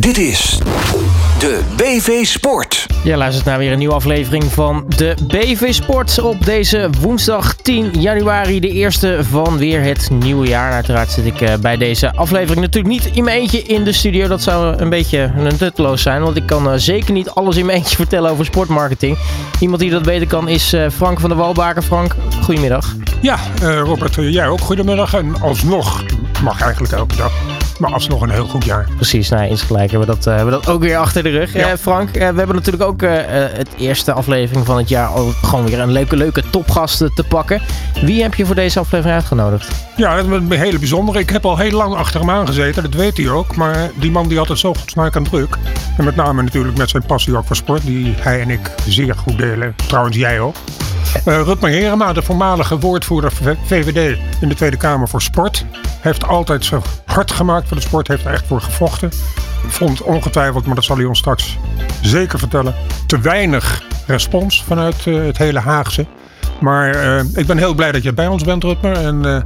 [0.00, 0.58] Dit is
[1.38, 2.86] de BV Sport.
[3.04, 7.90] Ja, luistert naar weer een nieuwe aflevering van de BV Sport op deze woensdag 10
[7.98, 10.68] januari, de eerste van weer het nieuwe jaar.
[10.68, 13.92] En uiteraard zit ik eh, bij deze aflevering natuurlijk niet in mijn eentje in de
[13.92, 14.28] studio.
[14.28, 17.78] Dat zou een beetje nutteloos zijn, want ik kan eh, zeker niet alles in mijn
[17.78, 19.18] eentje vertellen over sportmarketing.
[19.58, 21.82] Iemand die dat beter kan is eh, Frank van der Walbaker.
[21.82, 22.94] Frank, goedemiddag.
[23.20, 25.14] Ja, Robert, jij ook goedemiddag.
[25.14, 26.04] En alsnog
[26.42, 27.49] mag eigenlijk elke dag.
[27.80, 28.88] Maar alsnog een heel goed jaar.
[28.96, 31.52] Precies, nou, insgelijk hebben we dat, uh, hebben we dat ook weer achter de rug.
[31.52, 31.70] Ja.
[31.70, 35.66] Uh, Frank, uh, we hebben natuurlijk ook het eerste aflevering van het jaar al gewoon
[35.66, 37.62] weer een leuke, leuke topgasten te pakken.
[38.02, 39.70] Wie heb je voor deze aflevering uitgenodigd?
[39.96, 41.18] Ja, dat is een hele bijzondere.
[41.18, 43.56] Ik heb al heel lang achter hem aangezeten, dat weet hij ook.
[43.56, 45.56] Maar die man die had het zo goed smaak aan druk.
[45.96, 49.14] En met name natuurlijk met zijn passie ook voor sport, die hij en ik zeer
[49.14, 49.74] goed delen.
[49.86, 50.54] Trouwens, jij ook.
[51.14, 53.32] Uh, Rutmer Herema, de voormalige woordvoerder
[53.64, 55.64] VVD in de Tweede Kamer voor Sport,
[56.00, 59.10] heeft altijd zo hard gemaakt voor de sport, heeft er echt voor gevochten.
[59.66, 61.58] Vond ongetwijfeld, maar dat zal hij ons straks
[62.02, 62.74] zeker vertellen,
[63.06, 66.06] te weinig respons vanuit uh, het hele Haagse.
[66.60, 68.96] Maar uh, ik ben heel blij dat je bij ons bent, Rutmer.
[68.96, 69.42] En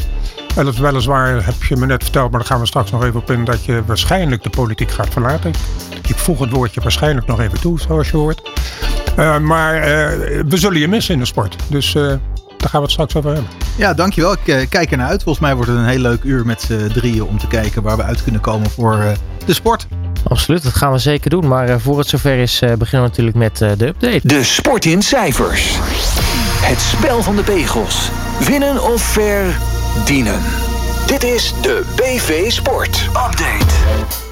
[0.81, 3.45] weliswaar heb je me net verteld, maar daar gaan we straks nog even op in,
[3.45, 5.53] dat je waarschijnlijk de politiek gaat verlaten.
[6.09, 8.51] Ik voeg het woordje waarschijnlijk nog even toe, zoals je hoort.
[9.19, 9.84] Uh, maar uh,
[10.49, 11.56] we zullen je missen in de sport.
[11.69, 12.12] Dus uh,
[12.56, 13.50] daar gaan we het straks over hebben.
[13.77, 14.33] Ja, dankjewel.
[14.33, 15.22] Ik kijk ernaar uit.
[15.22, 17.97] Volgens mij wordt het een heel leuk uur met z'n drieën om te kijken waar
[17.97, 18.98] we uit kunnen komen voor
[19.47, 19.86] de sport.
[20.28, 21.48] Absoluut, dat gaan we zeker doen.
[21.48, 24.20] Maar voor het zover is, beginnen we natuurlijk met de update.
[24.22, 25.78] De sport in cijfers.
[26.60, 28.10] Het spel van de pegels.
[28.48, 30.41] Winnen of verdienen.
[31.06, 34.23] Dit is de BV Sport Update.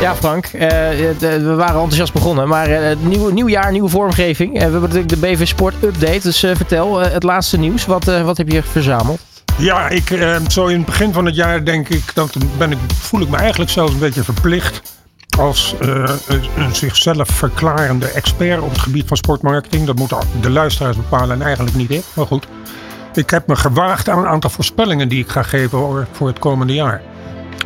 [0.00, 0.46] Ja, Frank.
[0.46, 2.48] Uh, we waren enthousiast begonnen.
[2.48, 4.48] Maar nieuw, nieuw jaar, nieuwe vormgeving.
[4.48, 6.20] Uh, we hebben natuurlijk de BV Sport Update.
[6.20, 7.86] Dus vertel het laatste nieuws.
[7.86, 9.20] Wat, wat heb je verzameld?
[9.58, 13.20] Ja, ik, zo in het begin van het jaar denk ik, dat ben ik, voel
[13.20, 14.82] ik me eigenlijk zelfs een beetje verplicht
[15.38, 19.86] als een, zichzelf verklarende expert op het gebied van sportmarketing.
[19.86, 22.04] Dat moeten de luisteraars bepalen en eigenlijk niet ik.
[22.14, 22.46] Maar goed,
[23.14, 26.74] ik heb me gewaagd aan een aantal voorspellingen die ik ga geven voor het komende
[26.74, 27.02] jaar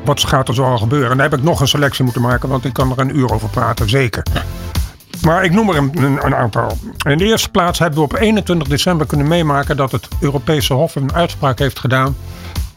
[0.04, 1.10] wat gaat er zo al gebeuren?
[1.10, 3.32] En daar heb ik nog een selectie moeten maken, want ik kan er een uur
[3.32, 4.22] over praten, zeker.
[5.22, 6.78] Maar ik noem er een, een, aantal.
[7.08, 10.94] In de eerste plaats hebben we op 21 december kunnen meemaken dat het Europese Hof
[10.94, 12.16] een uitspraak heeft gedaan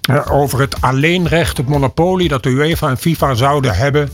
[0.10, 4.10] uh, over het alleenrecht, het monopolie dat de UEFA en FIFA zouden hebben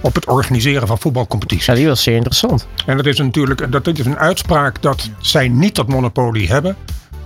[0.00, 1.66] op het organiseren van voetbalcompetities.
[1.66, 2.66] Ja, die was zeer interessant.
[2.86, 6.76] En dat is natuurlijk dat is een uitspraak dat zij niet dat monopolie hebben.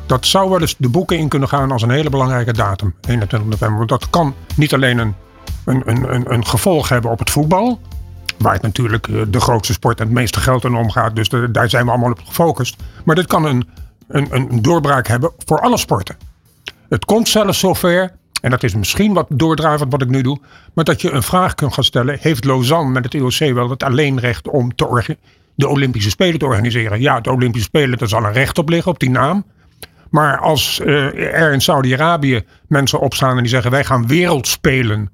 [0.06, 3.48] Dat zou wel eens de boeken in kunnen gaan als een hele belangrijke datum, 21
[3.48, 3.76] november.
[3.78, 5.14] Want dat kan niet alleen een
[5.66, 7.80] een, een, een, gevolg hebben op het voetbal.
[8.38, 11.16] Waar het natuurlijk eh, de grootste sport en het meeste geld in omgaat.
[11.16, 12.76] Dus daar zijn we allemaal op gefocust.
[13.04, 13.68] Maar dit kan een,
[14.08, 16.16] een, een doorbraak hebben voor alle sporten.
[16.88, 20.40] Het komt zelfs zover, en dat is misschien wat doordravend wat ik nu doe.
[20.74, 22.18] Maar dat je een vraag kunt gaan stellen.
[22.20, 24.72] Heeft Lausanne met het IOC wel het alleenrecht om
[25.54, 27.00] de Olympische Spelen te organiseren?
[27.00, 29.44] Ja, de Olympische Spelen, daar zal een recht op liggen, op die naam.
[30.10, 35.10] Maar als uh, er in Saudi-Arabië mensen opstaan en die zeggen: wij gaan wereldspelen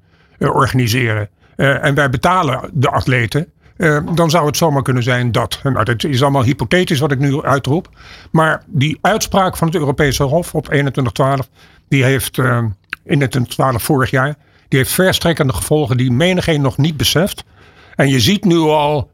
[0.51, 1.29] organiseren.
[1.57, 3.51] Uh, en wij betalen de atleten.
[3.77, 5.59] Uh, dan zou het zomaar kunnen zijn dat.
[5.63, 7.89] Nou, dat is allemaal hypothetisch wat ik nu uitroep.
[8.31, 11.49] Maar die uitspraak van het Europese Hof op 2112,
[11.87, 12.45] die heeft uh,
[13.03, 14.35] 2112 vorig jaar,
[14.67, 17.43] die heeft verstrekkende gevolgen die menigeen nog niet beseft.
[17.95, 19.11] En je ziet nu al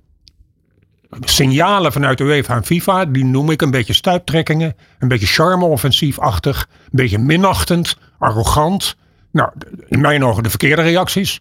[1.20, 6.68] signalen vanuit de UEFA en FIFA, die noem ik een beetje stuiptrekkingen, een beetje charme-offensiefachtig,
[6.84, 8.96] een beetje minachtend, arrogant.
[9.32, 9.52] Nou,
[9.88, 11.40] in mijn ogen de verkeerde reacties.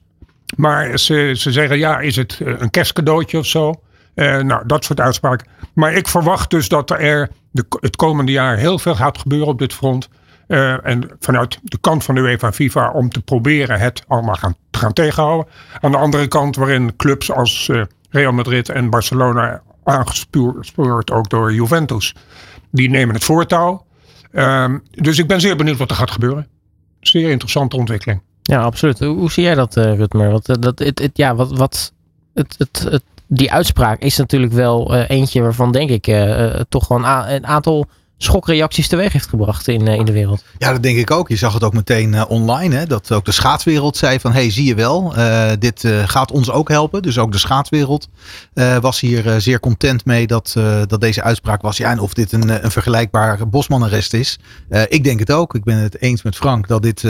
[0.56, 3.74] Maar ze, ze zeggen, ja, is het eh, een kerstcadeautje of zo?
[4.14, 5.46] Uh, nou, dat soort uitspraken.
[5.74, 9.58] Maar ik verwacht dus dat er de, het komende jaar heel veel gaat gebeuren op
[9.58, 10.08] dit front.
[10.48, 14.34] Uh, en vanuit de kant van de UEFA en FIFA om te proberen het allemaal
[14.34, 15.52] gaan, te gaan tegenhouden.
[15.80, 17.70] Aan de andere kant waarin clubs als
[18.10, 22.14] Real Madrid en Barcelona aangespoord ook door Juventus.
[22.70, 23.86] Die nemen het voortouw.
[24.32, 26.46] Uh, dus ik ben zeer benieuwd wat er gaat gebeuren
[27.00, 28.20] zeer interessante ontwikkeling.
[28.42, 28.98] Ja, absoluut.
[28.98, 30.30] Hoe, zie jij dat, uh, Rutmer?
[30.30, 31.92] Want, uh, dat, ja, wat, wat,
[32.34, 36.16] het, het, die uitspraak is natuurlijk wel uh, eentje waarvan denk ik
[36.68, 37.86] toch een, een aantal
[38.18, 40.44] schokreacties teweeg heeft gebracht in, in de wereld.
[40.58, 41.28] Ja, dat denk ik ook.
[41.28, 42.74] Je zag het ook meteen uh, online.
[42.74, 46.50] Hè, dat ook de schaatswereld zei van, hey, zie je wel, uh, dit gaat ons
[46.50, 47.02] ook helpen.
[47.02, 48.08] Dus ook de schaatswereld
[48.80, 50.56] was hier zeer content mee dat,
[50.86, 51.76] dat deze uitspraak was.
[51.76, 54.38] Ja, en of dit een, een vergelijkbaar Bosmanarrest is.
[54.88, 55.54] ik denk het ook.
[55.54, 57.04] Ik ben het eens met Frank dat dit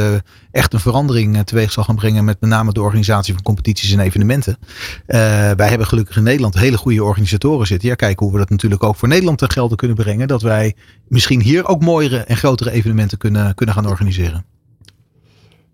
[0.51, 4.01] echt een verandering teweeg zal gaan brengen met met name de organisatie van competities en
[4.01, 4.59] evenementen.
[5.07, 7.89] wij hebben gelukkig in Nederland hele goede organisatoren zitten.
[7.89, 10.29] Ja, kijken hoe we dat natuurlijk ook voor Nederland te gelden kunnen brengen.
[10.29, 10.75] Dat wij
[11.09, 14.45] misschien hier ook mooiere en grotere evenementen kunnen, kunnen gaan organiseren.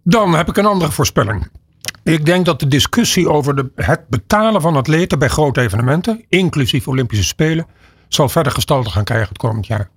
[0.03, 1.49] Dan heb ik een andere voorspelling.
[2.03, 6.89] Ik denk dat de discussie over de, het betalen van atleten bij grote evenementen, inclusief
[6.89, 7.67] Olympische Spelen,
[8.09, 9.91] zal verder gestalte gaan krijgen het komend jaar.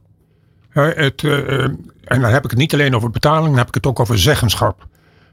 [0.69, 1.63] Het, uh,
[2.03, 4.19] en dan heb ik het niet alleen over betaling, dan heb ik het ook over
[4.19, 4.87] zeggenschap.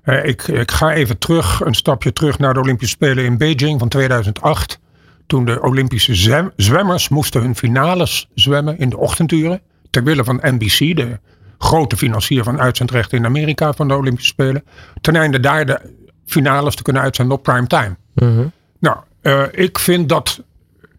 [0.04, 3.88] Ik, ik, ga even terug, een stapje terug naar de Olympische Spelen in Beijing van
[3.88, 4.80] 2008.
[5.26, 9.60] Toen de Olympische zwem, zwemmers moesten hun finales zwemmen in de ochtenduren.
[9.94, 11.18] Ter wille van NBC, de
[11.58, 14.64] grote financier van uitzendrechten in Amerika van de Olympische Spelen.
[15.00, 15.80] Ten einde daar de
[16.26, 17.96] finales te kunnen uitzenden op prime time.
[18.14, 18.46] Mhm.
[18.78, 20.42] Nou, uh, ik vind dat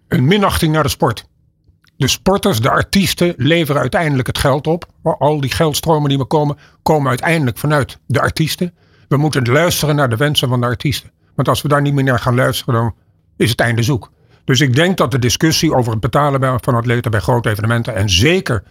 [0.07, 1.27] een minachting naar de sport.
[1.97, 4.85] De sporters, de artiesten leveren uiteindelijk het geld op.
[5.03, 8.73] Al die geldstromen die we komen, komen uiteindelijk vanuit de artiesten.
[9.07, 11.11] We moeten luisteren naar de wensen van de artiesten.
[11.35, 12.93] Want als we daar niet meer naar gaan luisteren, dan
[13.37, 14.11] is het einde zoek.
[14.45, 18.09] Dus ik denk dat de discussie over het betalen van atleten bij grote evenementen en
[18.09, 18.63] zeker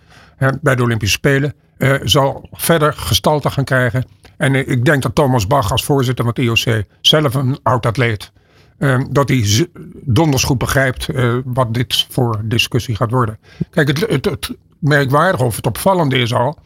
[0.60, 4.04] bij de Olympische Spelen uh, zal verder gestalte gaan krijgen.
[4.36, 7.86] En uh, ik denk dat Thomas Bach als voorzitter van het IOC, zelf een oud
[7.86, 8.32] atleet,
[8.78, 9.68] uh, dat hij
[10.02, 11.08] donders goed begrijpt
[11.44, 13.38] wat dit voor discussie gaat worden.
[13.70, 16.58] Kijk, het, het, het merkwaardige of het opvallende is al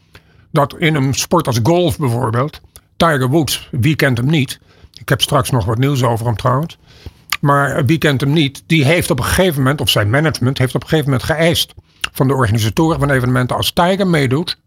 [0.51, 2.61] dat in een sport als golf bijvoorbeeld,
[2.97, 4.59] Tiger Woods, wie kent hem niet?
[4.99, 6.77] Ik heb straks nog wat nieuws over hem trouwens.
[7.39, 8.63] Maar wie kent hem niet?
[8.65, 11.73] Die heeft op een gegeven moment, of zijn management, heeft op een gegeven moment geëist
[12.11, 13.55] van de organisatoren van evenementen.
[13.55, 14.59] Als Tiger meedoet,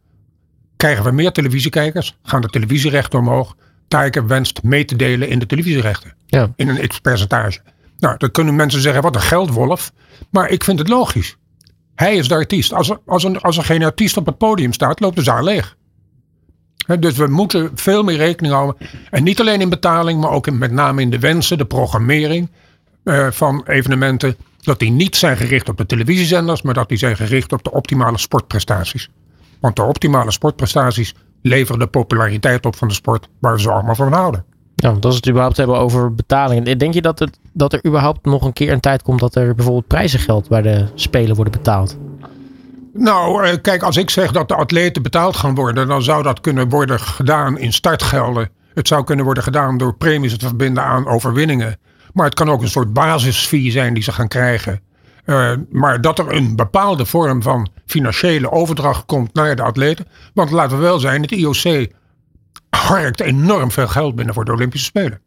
[0.77, 3.57] krijgen we meer televisiekijkers, gaan de televisierechten omhoog.
[3.89, 6.15] Tiger wenst mee te delen in de televisierechten.
[6.27, 6.53] Ja.
[6.57, 7.61] In een x-percentage.
[7.99, 9.93] Nou, dan kunnen mensen zeggen, wat een geldwolf.
[10.31, 11.37] Maar ik vind het logisch.
[11.95, 12.73] Hij is de artiest.
[12.73, 15.45] Als er, als, er, als er geen artiest op het podium staat, loopt de zaal
[15.45, 15.77] leeg.
[16.87, 18.89] He, dus we moeten veel meer rekening houden.
[19.11, 22.51] En niet alleen in betaling, maar ook in, met name in de wensen, de programmering
[23.05, 24.37] uh, van evenementen.
[24.61, 27.73] Dat die niet zijn gericht op de televisiezenders, maar dat die zijn gericht op de
[27.73, 29.09] optimale sportprestaties.
[29.61, 34.13] Want de optimale sportprestaties leveren de populariteit op van de sport waar ze allemaal van
[34.13, 34.45] houden.
[34.75, 36.79] Ja, want als we het überhaupt hebben over betalingen.
[36.79, 39.55] Denk je dat, het, dat er überhaupt nog een keer een tijd komt dat er
[39.55, 41.99] bijvoorbeeld prijzengeld bij de spelen worden betaald?
[42.93, 46.69] Nou, kijk, als ik zeg dat de atleten betaald gaan worden, dan zou dat kunnen
[46.69, 48.51] worden gedaan in startgelden.
[48.75, 51.79] Het zou kunnen worden gedaan door premies te verbinden aan overwinningen.
[52.13, 54.81] Maar het kan ook een soort basisfee zijn die ze gaan krijgen.
[55.27, 60.07] Uh, maar dat er een bepaalde vorm van financiële overdracht komt naar de atleten.
[60.35, 61.87] Want laten we wel zijn, het IOC
[62.71, 65.21] harkt enorm veel geld binnen voor de Olympische Spelen.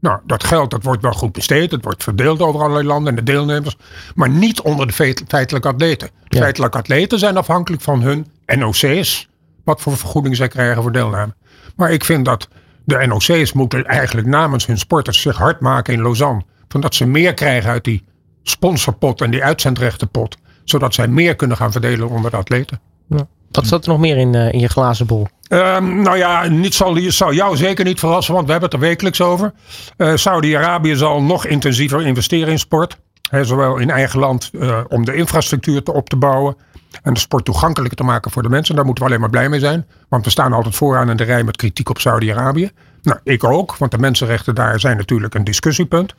[0.00, 1.70] Nou, dat geld dat wordt wel goed besteed.
[1.70, 3.76] Het wordt verdeeld over allerlei landen en de deelnemers.
[4.14, 4.92] Maar niet onder de
[5.26, 6.10] feitelijke atleten.
[6.28, 6.42] De ja.
[6.42, 9.28] feitelijke atleten zijn afhankelijk van hun NOC's.
[9.64, 11.34] Wat voor vergoeding zij krijgen voor deelname.
[11.76, 12.48] Maar ik vind dat
[12.90, 16.42] de NOC's moeten eigenlijk namens hun sporters zich hard maken in Lausanne.
[16.68, 18.04] Van dat ze meer krijgen uit die
[18.42, 20.36] sponsorpot en die uitzendrechtenpot.
[20.64, 22.80] Zodat zij meer kunnen gaan verdelen onder de atleten.
[23.08, 23.26] Ja.
[23.50, 25.28] Wat zat er nog meer in, uh, in je glazen bol?
[25.48, 28.86] Um, nou ja, niet zal, zal jou zeker niet verrassen, want we hebben het er
[28.86, 29.52] wekelijks over.
[29.96, 32.98] Uh, Saudi-Arabië zal nog intensiever investeren in sport.
[33.30, 36.56] He, zowel in eigen land uh, om de infrastructuur te, op te bouwen.
[37.02, 38.74] En de sport toegankelijker te maken voor de mensen.
[38.74, 39.86] Daar moeten we alleen maar blij mee zijn.
[40.08, 42.70] Want we staan altijd vooraan in de rij met kritiek op Saudi-Arabië.
[43.02, 46.14] Nou, ik ook, want de mensenrechten daar zijn natuurlijk een discussiepunt.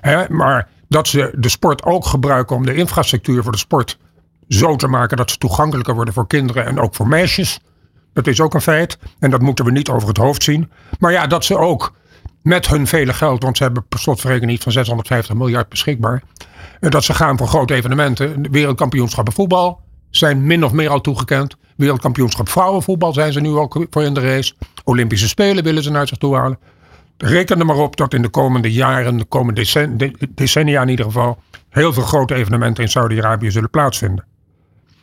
[0.00, 3.98] He, maar dat ze de sport ook gebruiken om de infrastructuur voor de sport
[4.48, 7.60] zo te maken dat ze toegankelijker worden voor kinderen en ook voor meisjes.
[8.12, 8.98] Dat is ook een feit.
[9.18, 10.70] En dat moeten we niet over het hoofd zien.
[10.98, 11.92] Maar ja, dat ze ook
[12.42, 16.22] met hun vele geld, want ze hebben per slotverrekening niet van 650 miljard beschikbaar.
[16.80, 18.50] Dat ze gaan voor grote evenementen.
[18.50, 19.83] Wereldkampioenschappen voetbal
[20.16, 21.56] zijn min of meer al toegekend.
[21.76, 24.54] Wereldkampioenschap vrouwenvoetbal zijn ze nu ook voor in de race.
[24.84, 26.58] Olympische Spelen willen ze naar zich toe halen.
[27.16, 29.64] Reken er maar op dat in de komende jaren, de komende
[30.34, 34.24] decennia in ieder geval, heel veel grote evenementen in Saudi-Arabië zullen plaatsvinden.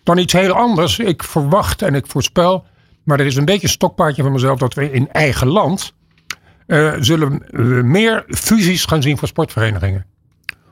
[0.04, 1.00] Dan iets heel anders.
[1.00, 2.66] Ik verwacht en ik voorspel,
[3.04, 5.94] maar er is een beetje een stokpaardje van mezelf, dat we in eigen land
[6.68, 7.42] uh, zullen
[7.92, 10.06] meer fusies gaan zien voor sportverenigingen.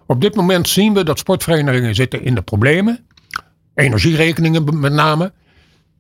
[0.06, 3.06] Op dit moment zien we dat sportverenigingen zitten in de problemen.
[3.80, 5.32] Energierekeningen met name.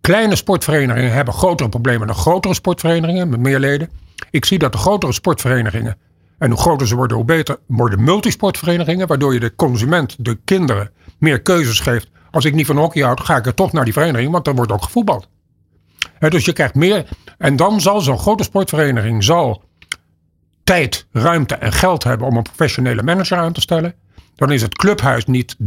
[0.01, 3.89] Kleine sportverenigingen hebben grotere problemen dan grotere sportverenigingen met meer leden.
[4.31, 5.97] Ik zie dat de grotere sportverenigingen,
[6.37, 10.91] en hoe groter ze worden, hoe beter, worden multisportverenigingen, waardoor je de consument, de kinderen,
[11.17, 12.09] meer keuzes geeft.
[12.31, 14.55] Als ik niet van hockey houd, ga ik er toch naar die vereniging, want er
[14.55, 15.29] wordt ook gevoetbald.
[16.19, 17.07] Dus je krijgt meer.
[17.37, 19.63] En dan zal zo'n grote sportvereniging zal
[20.63, 23.95] tijd, ruimte en geld hebben om een professionele manager aan te stellen.
[24.39, 25.61] Dan is het clubhuis niet 30%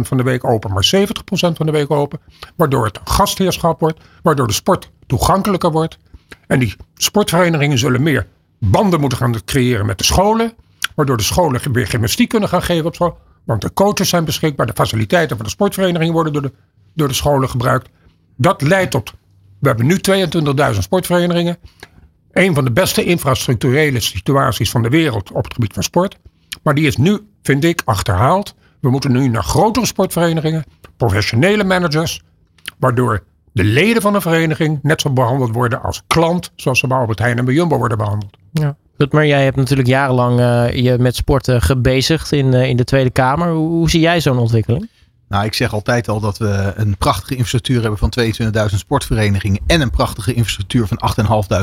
[0.00, 2.20] van de week open, maar 70% van de week open.
[2.56, 5.98] Waardoor het gastheerschap wordt, waardoor de sport toegankelijker wordt.
[6.46, 8.26] En die sportverenigingen zullen meer
[8.58, 10.52] banden moeten gaan creëren met de scholen.
[10.94, 13.18] Waardoor de scholen weer gymnastiek kunnen gaan geven op school.
[13.44, 14.66] Want de coaches zijn beschikbaar.
[14.66, 16.52] De faciliteiten van de sportvereniging worden door de,
[16.94, 17.88] door de scholen gebruikt.
[18.36, 19.12] Dat leidt tot.
[19.58, 19.98] We hebben nu
[20.72, 21.56] 22.000 sportverenigingen.
[22.32, 26.18] een van de beste infrastructurele situaties van de wereld op het gebied van sport.
[26.62, 28.54] Maar die is nu, vind ik, achterhaald.
[28.80, 30.64] We moeten nu naar grotere sportverenigingen,
[30.96, 32.22] professionele managers,
[32.78, 36.98] waardoor de leden van een vereniging net zo behandeld worden als klant, zoals ze bij
[36.98, 38.36] Albert Heijn en bij Jumbo worden behandeld.
[38.52, 38.76] Ja.
[39.10, 43.10] Maar jij hebt natuurlijk jarenlang uh, je met sporten gebezigd in, uh, in de Tweede
[43.10, 43.50] Kamer.
[43.50, 44.88] Hoe, hoe zie jij zo'n ontwikkeling?
[45.28, 48.12] Nou, ik zeg altijd al dat we een prachtige infrastructuur hebben van
[48.70, 51.00] 22.000 sportverenigingen en een prachtige infrastructuur van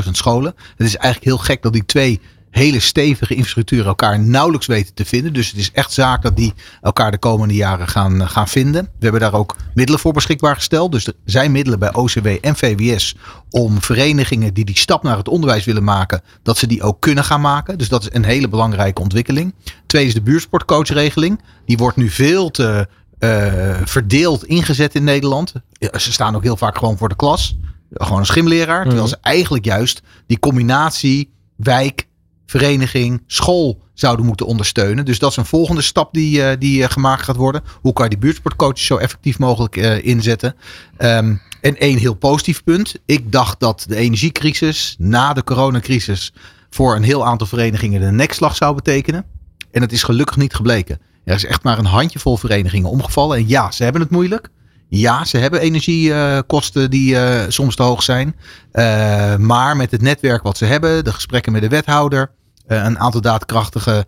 [0.04, 0.54] 8.500 scholen.
[0.76, 5.04] Het is eigenlijk heel gek dat die twee hele stevige infrastructuur elkaar nauwelijks weten te
[5.04, 5.32] vinden.
[5.32, 8.84] Dus het is echt zaak dat die elkaar de komende jaren gaan, gaan vinden.
[8.84, 10.92] We hebben daar ook middelen voor beschikbaar gesteld.
[10.92, 13.16] Dus er zijn middelen bij OCW en VWS
[13.50, 17.24] om verenigingen die die stap naar het onderwijs willen maken, dat ze die ook kunnen
[17.24, 17.78] gaan maken.
[17.78, 19.54] Dus dat is een hele belangrijke ontwikkeling.
[19.86, 21.40] Twee is de buurtsportcoachregeling.
[21.66, 22.88] Die wordt nu veel te
[23.18, 25.52] uh, verdeeld ingezet in Nederland.
[25.78, 27.56] Ze staan ook heel vaak gewoon voor de klas.
[27.92, 28.82] Gewoon een schimleraar.
[28.82, 29.14] Terwijl mhm.
[29.14, 32.05] ze eigenlijk juist die combinatie wijk,
[32.46, 35.04] vereniging, school zouden moeten ondersteunen.
[35.04, 37.62] Dus dat is een volgende stap die, uh, die uh, gemaakt gaat worden.
[37.80, 40.54] Hoe kan je die buurtsportcoaches zo effectief mogelijk inzetten?
[40.98, 42.94] Um, en één heel positief punt.
[43.06, 46.32] Ik dacht dat de energiecrisis na de coronacrisis
[46.70, 49.24] voor een heel aantal verenigingen de nekslag zou betekenen.
[49.70, 50.98] En het is gelukkig niet gebleken.
[51.24, 53.36] Er is echt maar een handjevol verenigingen omgevallen.
[53.36, 54.48] En ja, ze hebben het moeilijk.
[54.88, 58.36] Ja, ze hebben energiekosten die uh, soms te hoog zijn.
[58.72, 62.30] Uh, maar met het netwerk wat ze hebben, de gesprekken met de wethouder,
[62.68, 64.06] uh, een aantal daadkrachtige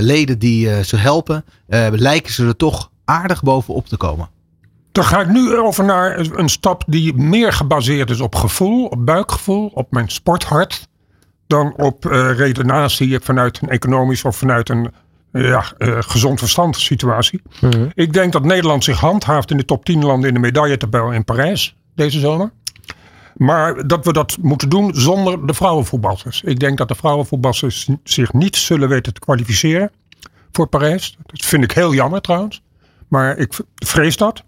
[0.00, 1.44] leden die ze helpen,
[1.90, 4.28] lijken ze er toch aardig bovenop te komen.
[4.92, 9.06] Dan ga ik nu over naar een stap die meer gebaseerd is op gevoel, op
[9.06, 10.88] buikgevoel, op mijn sporthart,
[11.46, 12.04] dan op
[12.36, 14.92] redenatie vanuit een economisch of vanuit een
[15.42, 17.42] ja, uh, gezond verstand situatie.
[17.60, 17.88] Mhm.
[17.94, 21.24] Ik denk dat Nederland zich handhaaft in de top 10 landen in de medailletabel in
[21.24, 22.50] Parijs deze zomer.
[23.36, 26.42] Maar dat we dat moeten doen zonder de vrouwenvoetballers.
[26.42, 29.90] Ik denk dat de vrouwenvoetballers zich niet zullen weten te kwalificeren
[30.52, 31.16] voor Parijs.
[31.26, 32.62] Dat vind ik heel jammer trouwens.
[33.08, 34.44] Maar ik vrees dat.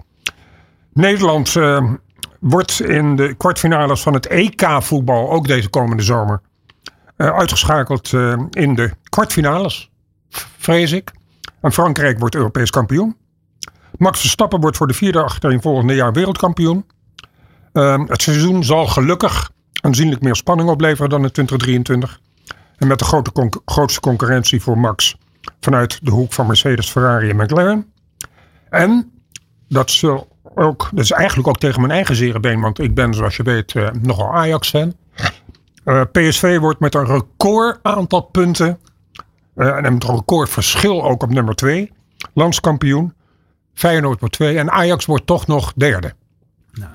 [0.92, 1.92] Nederland uh,
[2.40, 6.40] wordt in de kwartfinales van het EK-voetbal, ook deze komende zomer,
[7.16, 8.12] uh, uitgeschakeld
[8.50, 9.90] in de kwartfinales
[10.58, 11.12] vrees ik.
[11.60, 13.16] En Frankrijk wordt Europees kampioen.
[13.96, 16.86] Max Verstappen wordt voor de vierde achterin volgende jaar wereldkampioen.
[17.72, 22.20] Uh, het seizoen zal gelukkig aanzienlijk meer spanning opleveren dan in 2023.
[22.76, 25.16] En met de grote grootste concurrentie voor Max
[25.60, 27.92] vanuit de hoek van Mercedes, Ferrari en McLaren.
[28.70, 29.12] En
[29.68, 33.36] dat, zal ook, dat is eigenlijk ook tegen mijn eigen zere want ik ben zoals
[33.36, 34.94] je weet uh, nogal Ajax-fan.
[35.84, 38.78] Eh, PSV wordt met een record aantal punten
[39.58, 41.92] en een recordverschil ook op nummer 2.
[42.34, 43.14] Landskampioen.
[43.74, 44.58] Feyenoord wordt 2.
[44.58, 46.14] En Ajax wordt toch nog derde.
[46.72, 46.90] Nou.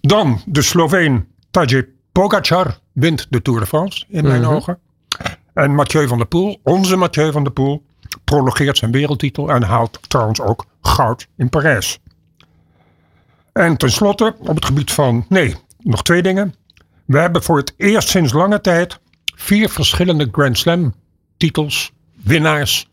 [0.00, 4.50] Dan de Sloveen Tadej Pogacar wint de Tour de France in mijn mhm.
[4.50, 4.78] ogen.
[5.54, 7.84] En Mathieu van der Poel, onze Mathieu van der Poel,
[8.24, 12.00] prologeert zijn wereldtitel en haalt trouwens ook goud in Parijs.
[13.52, 16.54] En tenslotte op het gebied van, nee, nog twee dingen.
[17.04, 18.98] We hebben voor het eerst sinds lange tijd
[19.36, 20.94] vier verschillende Grand Slam
[21.44, 22.90] titels, winnaars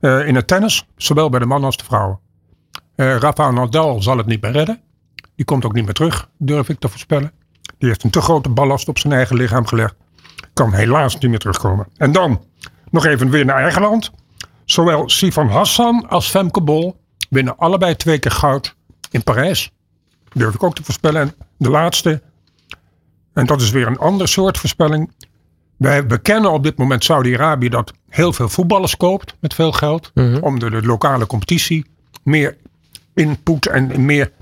[0.00, 2.18] uh, in het tennis, zowel bij de mannen als de vrouwen.
[2.96, 4.80] Uh, Rafael Nadal zal het niet meer redden.
[5.34, 7.32] Die komt ook niet meer terug, durf ik te voorspellen.
[7.78, 9.94] Die heeft een te grote ballast op zijn eigen lichaam gelegd.
[10.52, 11.86] Kan helaas niet meer terugkomen.
[11.96, 12.44] En dan
[12.90, 14.10] nog even weer naar eigen land.
[14.64, 18.76] Zowel Sifan Hassan als Femke Bol winnen allebei twee keer goud
[19.10, 19.70] in Parijs.
[20.32, 21.20] Durf ik ook te voorspellen.
[21.20, 22.22] En de laatste,
[23.32, 25.12] en dat is weer een ander soort voorspelling.
[25.82, 30.10] Wij bekennen op dit moment Saudi-Arabië dat heel veel voetballers koopt met veel geld.
[30.14, 30.38] Mhm.
[30.40, 31.86] Om de, de, lokale competitie
[32.22, 32.56] meer
[33.14, 34.32] input en meer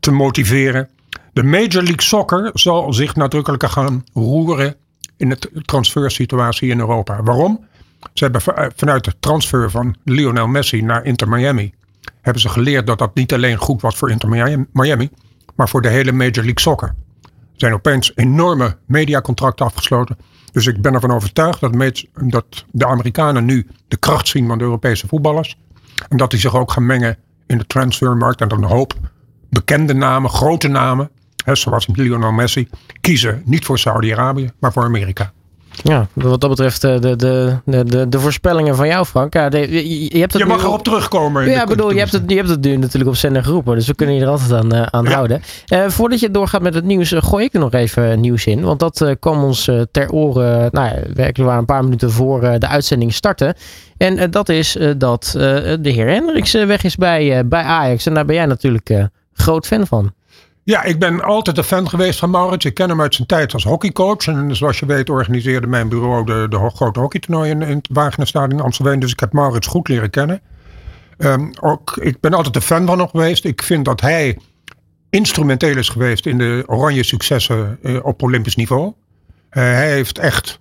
[0.00, 0.88] te motiveren.
[1.32, 4.74] De Major League Soccer zal zich nadrukkelijker gaan roeren
[5.16, 7.22] in de transfersituatie in Europa.
[7.22, 7.66] Waarom?
[8.14, 11.72] Ze hebben vanuit de transfer van Lionel Messi naar Inter Miami
[12.20, 14.28] hebben ze geleerd dat dat niet alleen goed was voor Inter
[14.72, 15.10] Miami,
[15.54, 16.88] maar voor de hele Major League Soccer.
[17.22, 20.18] Er zijn opeens enorme mediacontracten afgesloten.
[20.58, 24.64] Dus ik ben ervan overtuigd dat, dat de Amerikanen nu de kracht zien van de
[24.64, 25.58] Europese voetballers.
[26.08, 28.40] En dat die zich ook gaan mengen in de transfermarkt.
[28.40, 28.94] En dat een hoop
[29.50, 31.10] bekende namen, grote namen,
[31.44, 32.68] hè, zoals Lionel Messi,
[33.00, 35.32] kiezen niet voor Saudi-Arabië, maar voor Amerika.
[35.82, 39.34] Ja, wat dat betreft eh, de, de, de, de, voorspellingen van jou, Frank.
[39.34, 41.50] Ja, je, je, hebt het je mag erop terugkomen.
[41.50, 43.74] Ja, ik bedoel, je hebt, het, je hebt het nu natuurlijk op zender geroepen.
[43.74, 45.42] Dus we kunnen je er altijd aan, uh, aan houden.
[45.72, 48.62] Uh, voordat je doorgaat met het nieuws, gooi ik er nog even nieuws in.
[48.62, 52.68] Want dat kwam ons ter oren, nou ja, werkelijk waar een paar minuten voor de
[52.68, 53.54] uitzending starten.
[53.96, 58.06] En dat is dat de heer Hendricks weg is bij, bij Ajax.
[58.06, 60.12] En daar ben jij natuurlijk groot fan van.
[60.68, 62.64] Ja, ik ben altijd een fan geweest van Maurits.
[62.64, 64.26] Ik ken hem uit zijn tijd als hockeycoach.
[64.26, 68.58] En zoals je weet organiseerde mijn bureau de, de grote hockeytoernooien in, in het Wagenerstadion
[68.58, 69.00] in Amsterdam.
[69.00, 70.40] Dus ik heb Maurits goed leren kennen.
[71.18, 73.44] Um, ook, ik ben altijd een fan van hem geweest.
[73.44, 74.38] Ik vind dat hij
[75.10, 78.84] instrumenteel is geweest in de oranje successen uh, op Olympisch niveau.
[78.86, 78.92] Uh,
[79.50, 80.58] hij heeft echt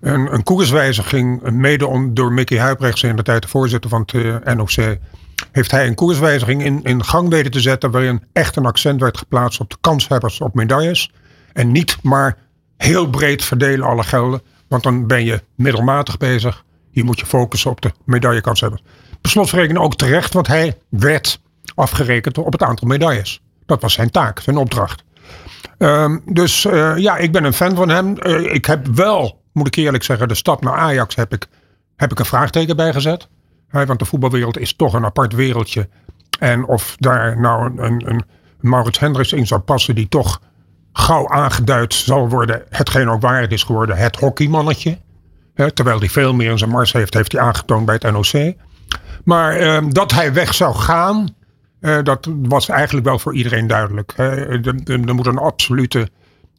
[0.00, 4.14] een, een koerswijziging, mede om, door Mickey Huibrechts in de tijd de voorzitter van het
[4.44, 4.98] eh, NOC,
[5.52, 9.18] heeft hij een koerswijziging in, in gang weten te zetten waarin echt een accent werd
[9.18, 11.10] geplaatst op de kanshebbers op medailles.
[11.52, 12.36] En niet maar
[12.76, 16.64] heel breed verdelen alle gelden, want dan ben je middelmatig bezig.
[16.90, 18.82] Hier moet je focussen op de medaillekanshebbers.
[19.20, 21.40] Per slotverrekening ook terecht, want hij werd
[21.74, 23.40] afgerekend op het aantal medailles.
[23.66, 25.02] Dat was zijn taak, zijn opdracht.
[25.78, 28.16] Um, dus uh, ja, ik ben een fan van hem.
[28.22, 31.46] Uh, ik heb wel, moet ik eerlijk zeggen, de stap naar Ajax heb ik,
[31.96, 33.28] heb ik een vraagteken bij gezet.
[33.72, 35.88] Want de voetbalwereld is toch een apart wereldje.
[36.38, 38.22] En of daar nou een, een,
[38.60, 40.40] Maurits Hendricks in zou passen, die toch
[40.92, 44.98] gauw aangeduid zal worden, hetgeen ook waar het is geworden, het hockeymannetje.
[45.74, 48.54] Terwijl hij veel meer in zijn mars heeft, heeft hij aangetoond bij het NOC.
[49.24, 51.28] Maar uh, dat hij weg zou gaan,
[51.80, 54.12] uh, dat was eigenlijk wel voor iedereen duidelijk.
[54.16, 56.08] Er moet een absolute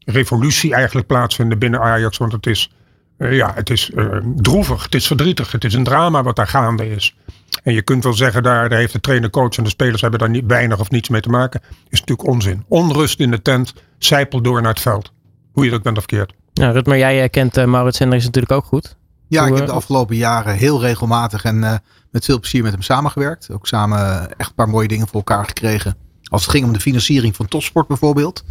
[0.06, 2.18] revolutie eigenlijk plaatsvinden binnen Ajax.
[2.18, 2.72] Want het is,
[3.18, 6.48] uh, ja, het is uh, droevig, het is verdrietig, het is een drama wat daar
[6.48, 7.16] gaande is.
[7.64, 10.20] En je kunt wel zeggen, daar, daar heeft de trainer, coach en de spelers hebben
[10.20, 11.62] daar niet, weinig of niets mee te maken.
[11.90, 12.66] Is natuurlijk onzin.
[12.68, 15.12] Onrust in de tent, zijpel door naar het veld.
[15.52, 16.34] Hoe je dat bent of keert.
[16.54, 18.96] Ja, Rutmer, jij kent uh, Maurits Hendricks natuurlijk ook goed.
[19.28, 21.74] Ja, ik heb de afgelopen jaren heel regelmatig en uh,
[22.12, 23.52] met veel plezier met hem samengewerkt.
[23.52, 25.96] Ook samen echt een paar mooie dingen voor elkaar gekregen.
[26.24, 28.44] Als het ging om de financiering van topsport bijvoorbeeld.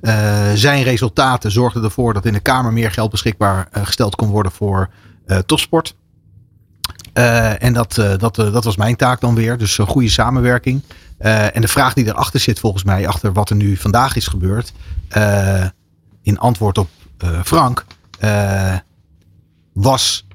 [0.00, 4.28] Uh, zijn resultaten zorgden ervoor dat in de Kamer meer geld beschikbaar uh, gesteld kon
[4.28, 4.90] worden voor
[5.46, 5.96] topsport.
[7.58, 9.58] en dat, dat, dat was mijn taak dan weer.
[9.58, 10.82] Dus een goede samenwerking.
[11.18, 14.72] en de vraag die erachter zit volgens mij, achter wat er nu vandaag is gebeurd.
[16.22, 16.88] in antwoord op
[17.44, 17.84] Frank
[19.72, 20.26] was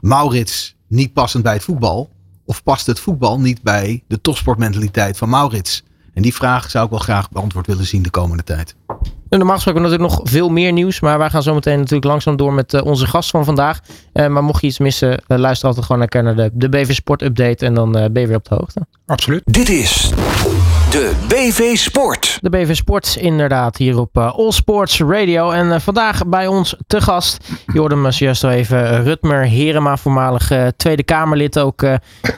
[0.00, 2.10] Maurits niet passend bij het voetbal?
[2.44, 5.82] Of past het voetbal niet bij de topsportmentaliteit van Maurits?
[6.14, 8.74] En die vraag zou ik wel graag beantwoord willen zien de komende tijd.
[9.28, 11.00] Normaal gesproken natuurlijk nog veel meer nieuws.
[11.00, 13.80] Maar wij gaan zo meteen natuurlijk langzaam door met uh, onze gast van vandaag.
[14.12, 17.22] Uh, maar mocht je iets missen, uh, luister altijd gewoon naar de, de BV Sport
[17.22, 17.66] Update.
[17.66, 18.86] En dan ben je weer op de hoogte.
[19.06, 19.42] Absoluut.
[19.44, 20.12] Dit is
[20.92, 22.38] de BV Sport.
[22.40, 25.50] De BV Sport inderdaad hier op uh, All Sports Radio.
[25.50, 27.48] En uh, vandaag bij ons te gast.
[27.72, 29.04] Je hoorde hem zojuist al even.
[29.04, 31.58] Rutmer Herema, voormalig Tweede Kamerlid.
[31.58, 31.82] Ook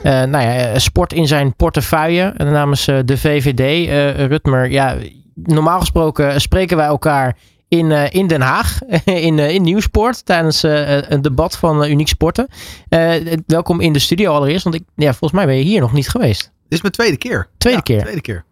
[0.03, 3.89] nou ja, sport in zijn portefeuille namens de VVD.
[4.29, 4.95] Rutmer, ja,
[5.33, 7.37] normaal gesproken spreken wij elkaar
[7.67, 12.47] in, in Den Haag, in, in Nieuwsport, tijdens een debat van Uniek Sporten.
[13.45, 16.09] welkom in de studio allereerst, want ik, ja, volgens mij ben je hier nog niet
[16.09, 16.53] geweest.
[16.67, 17.47] Dit is mijn tweede keer.
[17.57, 18.01] Tweede ja, keer?
[18.01, 18.45] Tweede keer.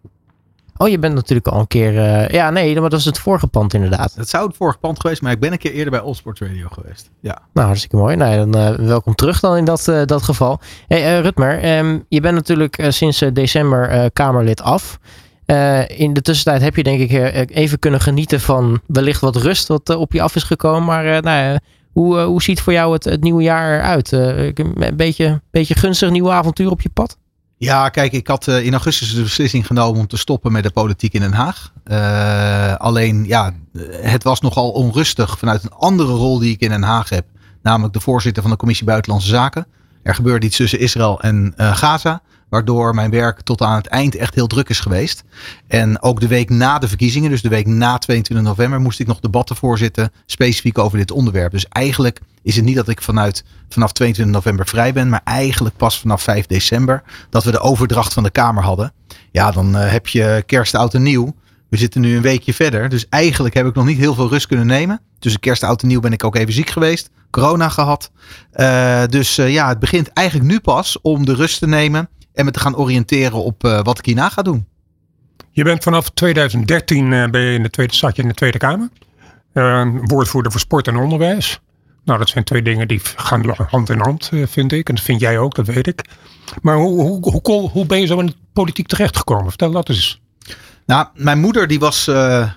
[0.78, 1.93] Oh, je bent natuurlijk al een keer...
[1.93, 4.13] Uh, ja, nee, maar dat is het vorige pand inderdaad.
[4.15, 6.67] Het zou het vorige pand geweest, maar ik ben een keer eerder bij Allsport Radio
[6.71, 7.10] geweest.
[7.19, 7.41] Ja.
[7.54, 8.15] Nou, hartstikke mooi.
[8.15, 10.60] Nou, dan uh, welkom terug dan in dat, uh, dat geval.
[10.88, 14.99] Hey, Rutmer, um, je bent natuurlijk sinds december Kamerlid af.
[15.88, 19.89] in de tussentijd heb je denk ik even kunnen genieten van wellicht wat rust wat
[19.89, 20.84] op je af is gekomen.
[20.84, 21.60] Maar nou,
[21.91, 24.12] hoe, hoe ziet voor jou het, het nieuwe jaar eruit?
[24.12, 27.17] een beetje, beetje gunstig nieuwe avontuur op je pad?
[27.58, 30.72] Ja, kijk, ik had uh, in augustus de beslissing genomen om te stoppen met de
[30.72, 31.72] politiek in Den Haag.
[31.86, 33.54] Uh, alleen, ja,
[34.02, 37.26] het was nogal onrustig vanuit een andere rol die ik in Den Haag heb.
[37.62, 39.68] Namelijk de voorzitter van de Commissie Buitenlandse Zaken.
[40.04, 42.22] Er gebeurde iets tussen Israël en uh, Gaza.
[42.54, 45.24] Waardoor mijn werk tot aan het eind echt heel druk is geweest.
[45.68, 49.08] En ook de week na de verkiezingen, dus de week na 22 november, moest ik
[49.08, 50.12] nog debatten voorzitten.
[50.26, 51.52] Specifiek over dit onderwerp.
[51.52, 55.10] Dus eigenlijk is het niet dat ik vanuit, vanaf 22 november vrij ben.
[55.10, 57.04] Maar eigenlijk pas vanaf 5 december.
[57.30, 58.94] Dat we de overdracht van de Kamer hadden.
[59.32, 61.36] Ja, dan uh, heb je kerst, oud en nieuw.
[61.70, 62.89] We zitten nu een weekje verder.
[62.89, 65.02] Dus eigenlijk heb ik nog niet heel veel rust kunnen nemen.
[65.20, 67.10] Tussen kerst, oud en nieuw ben ik ook even ziek geweest.
[67.30, 68.12] Corona gehad.
[68.56, 72.46] Uh, dus uh, ja, het begint eigenlijk nu pas om de rust te nemen en
[72.46, 74.67] me te gaan oriënteren op uh, wat ik hierna ga doen.
[75.52, 78.58] Je bent vanaf 2013 uh, ben je in de tweede, zat je in de Tweede
[78.58, 78.89] Kamer.
[79.54, 81.60] Uh, woordvoerder voor sport en onderwijs.
[82.06, 84.89] Nou, dat zijn twee dingen die gaan hand in hand, vind ik.
[84.89, 86.06] En dat vind jij ook, dat weet ik.
[86.62, 89.50] Maar hoe, hoe, hoe, hoe ben je zo in de politiek terechtgekomen?
[89.50, 90.22] Vertel dat eens.
[90.86, 92.04] Nou, mijn moeder die was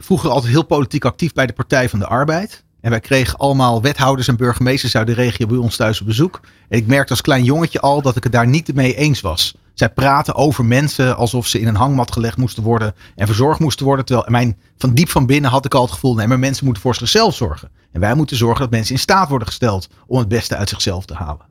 [0.00, 2.64] vroeger altijd heel politiek actief bij de Partij van de Arbeid.
[2.80, 6.40] En wij kregen allemaal wethouders en burgemeesters uit de regio bij ons thuis op bezoek.
[6.68, 9.54] En ik merkte als klein jongetje al dat ik het daar niet mee eens was.
[9.76, 13.86] Zij praten over mensen alsof ze in een hangmat gelegd moesten worden en verzorgd moesten
[13.86, 14.04] worden.
[14.04, 16.82] Terwijl mijn, van diep van binnen had ik al het gevoel, nee, maar mensen moeten
[16.82, 17.70] voor zichzelf zorgen.
[17.92, 21.04] En wij moeten zorgen dat mensen in staat worden gesteld om het beste uit zichzelf
[21.04, 21.46] te halen.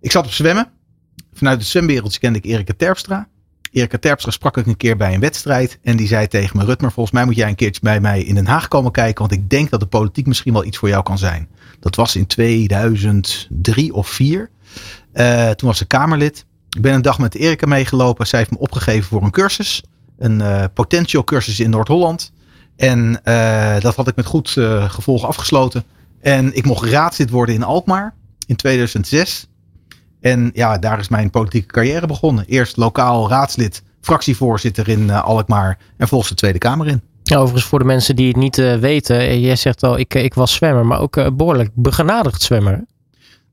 [0.00, 0.70] Ik zat op zwemmen.
[1.32, 3.28] Vanuit het zwemwereldje kende ik Erika Terpstra.
[3.72, 5.78] Erika Terpstra sprak ik een keer bij een wedstrijd.
[5.82, 8.34] En die zei tegen me, Rutmer, volgens mij moet jij een keertje bij mij in
[8.34, 9.28] Den Haag komen kijken.
[9.28, 11.48] Want ik denk dat de politiek misschien wel iets voor jou kan zijn.
[11.80, 14.50] Dat was in 2003 of 4.
[15.14, 16.46] Uh, toen was ze Kamerlid.
[16.76, 18.26] Ik ben een dag met Erika meegelopen.
[18.26, 19.82] Zij heeft me opgegeven voor een cursus.
[20.18, 22.32] Een uh, potential cursus in Noord-Holland.
[22.76, 24.50] En uh, dat had ik met goed
[24.88, 25.84] gevolg afgesloten.
[26.20, 28.14] En ik mocht raadslid worden in Alkmaar
[28.46, 29.48] in 2006.
[30.20, 32.44] En ja, daar is mijn politieke carrière begonnen.
[32.46, 37.00] Eerst lokaal raadslid, fractievoorzitter in uh, Alkmaar en vervolgens de Tweede Kamer in.
[37.22, 39.40] Ja, overigens voor de mensen die het niet uh, weten.
[39.40, 42.84] Jij zegt al, ik, ik was zwemmer, maar ook uh, behoorlijk begenadigd zwemmer.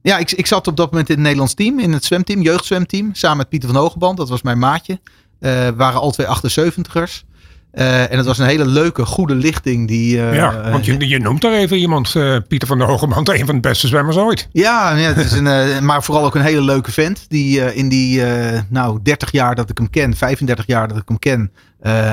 [0.02, 3.10] Ja, ik, ik zat op dat moment in het Nederlands team, in het zwemteam, jeugdzwemteam.
[3.14, 5.00] Samen met Pieter van Hogeband, dat was mijn maatje.
[5.40, 7.28] We waren al twee 78ers.
[7.74, 9.88] Uh, en het was een hele leuke, goede lichting.
[9.88, 13.30] Die, uh, ja, want je, je noemt daar even iemand, uh, Pieter van der Hogeband,
[13.40, 14.48] een van de beste zwemmers ooit.
[14.52, 17.26] Ja, ja het is een, maar vooral ook een hele leuke vent.
[17.28, 18.22] Die in die
[18.70, 21.52] nou, 30 jaar dat ik hem ken, 35 jaar dat ik hem ken,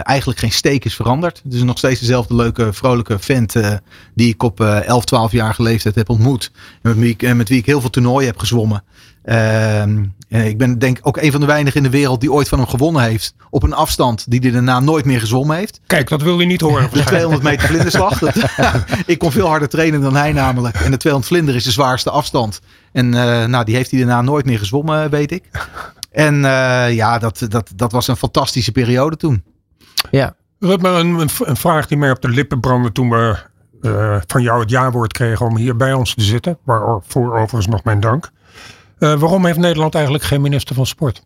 [0.02, 1.40] eigenlijk geen steek is veranderd.
[1.44, 3.54] Het is nog steeds dezelfde leuke, vrolijke vent
[4.14, 6.50] die ik op 11, 12 jaar leeftijd heb ontmoet.
[6.82, 8.82] En met wie, ik, met wie ik heel veel toernooien heb gezwommen.
[9.26, 12.58] Ehm, ik ben denk ook een van de weinigen in de wereld die ooit van
[12.58, 13.34] hem gewonnen heeft.
[13.50, 15.80] Op een afstand die hij daarna nooit meer gezwommen heeft.
[15.86, 16.88] Kijk, dat wil je niet horen.
[16.92, 18.18] De 200 meter vlinderslag.
[18.18, 18.34] Dat,
[19.06, 20.76] ik kon veel harder trainen dan hij namelijk.
[20.76, 22.60] En de 200 vlinder is de zwaarste afstand.
[22.92, 25.44] En uh, nou, die heeft hij daarna nooit meer gezwommen, weet ik.
[26.10, 29.42] En uh, ja, dat, dat, dat was een fantastische periode toen.
[30.10, 30.34] Ja.
[30.58, 33.36] Rutmer, een, een vraag die mij op de lippen brandde toen we
[33.80, 36.58] uh, van jou het jaarwoord kregen om hier bij ons te zitten.
[36.64, 38.30] Waarvoor overigens nog mijn dank.
[38.98, 41.24] Uh, waarom heeft Nederland eigenlijk geen minister van sport?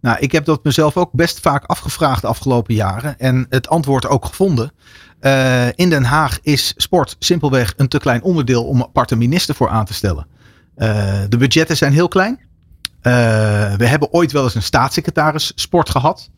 [0.00, 3.18] Nou, ik heb dat mezelf ook best vaak afgevraagd de afgelopen jaren.
[3.18, 4.72] En het antwoord ook gevonden.
[5.20, 9.54] Uh, in Den Haag is sport simpelweg een te klein onderdeel om een aparte minister
[9.54, 10.26] voor aan te stellen.
[10.76, 10.88] Uh,
[11.28, 12.40] de budgetten zijn heel klein.
[13.02, 16.30] we hebben ooit wel eens een staatssecretaris sport gehad.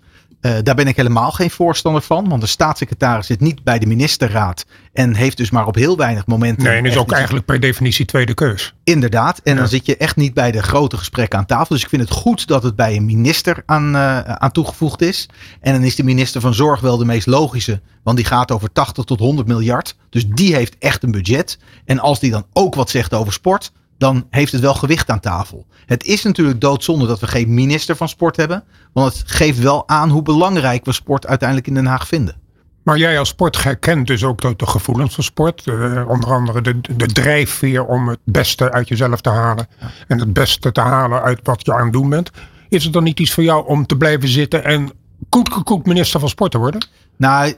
[0.42, 2.28] Uh, daar ben ik helemaal geen voorstander van.
[2.28, 4.64] Want de staatssecretaris zit niet bij de ministerraad.
[4.92, 6.64] En heeft dus maar op heel weinig momenten.
[6.64, 8.74] Nee, en is ook eigenlijk per definitie tweede keus.
[8.84, 9.40] Inderdaad.
[9.44, 9.58] En ja.
[9.58, 11.74] dan zit je echt niet bij de grote gesprekken aan tafel.
[11.74, 15.28] Dus ik vind het goed dat het bij een minister aan, uh, aan toegevoegd is.
[15.60, 17.80] En dan is de minister van Zorg wel de meest logische.
[18.02, 19.96] Want die gaat over 80 tot 100 miljard.
[20.10, 21.58] Dus die heeft echt een budget.
[21.84, 23.72] En als die dan ook wat zegt over sport
[24.02, 25.66] dan heeft het wel gewicht aan tafel.
[25.86, 28.64] Het is natuurlijk doodzonde dat we geen minister van sport hebben.
[28.92, 32.36] Want het geeft wel aan hoe belangrijk we sport uiteindelijk in Den Haag vinden.
[32.82, 35.66] Maar jij als sportgek kent dus ook de, de gevoelens van sport.
[35.66, 39.66] Uh, onder andere de, de drijfveer om het beste uit jezelf te halen.
[39.80, 39.90] Ja.
[40.08, 42.30] En het beste te halen uit wat je aan het doen bent.
[42.68, 44.90] Is het dan niet iets voor jou om te blijven zitten en
[45.40, 46.86] gekoet minister van sport te worden?
[47.16, 47.54] Nou,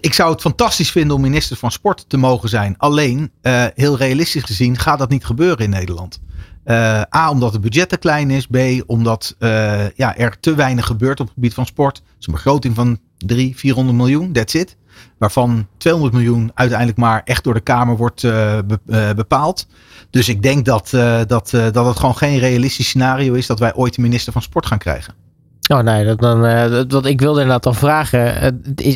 [0.00, 2.74] ik zou het fantastisch vinden om minister van Sport te mogen zijn.
[2.78, 6.20] Alleen, uh, heel realistisch gezien, gaat dat niet gebeuren in Nederland.
[6.64, 8.46] Uh, A, omdat het budget te klein is.
[8.46, 8.56] B,
[8.86, 11.96] omdat uh, ja, er te weinig gebeurt op het gebied van sport.
[11.96, 14.76] Het is een begroting van 300, 400 miljoen, that's it.
[15.18, 19.66] Waarvan 200 miljoen uiteindelijk maar echt door de Kamer wordt be bepaald.
[20.10, 20.88] Dus ik denk dat,
[21.26, 24.66] dat, dat het gewoon geen realistisch scenario is dat wij ooit een minister van Sport
[24.66, 25.25] gaan krijgen.
[25.68, 28.54] Oh nee, dat, dan, uh, dat, ik wilde inderdaad dan vragen.
[28.84, 28.94] Uh,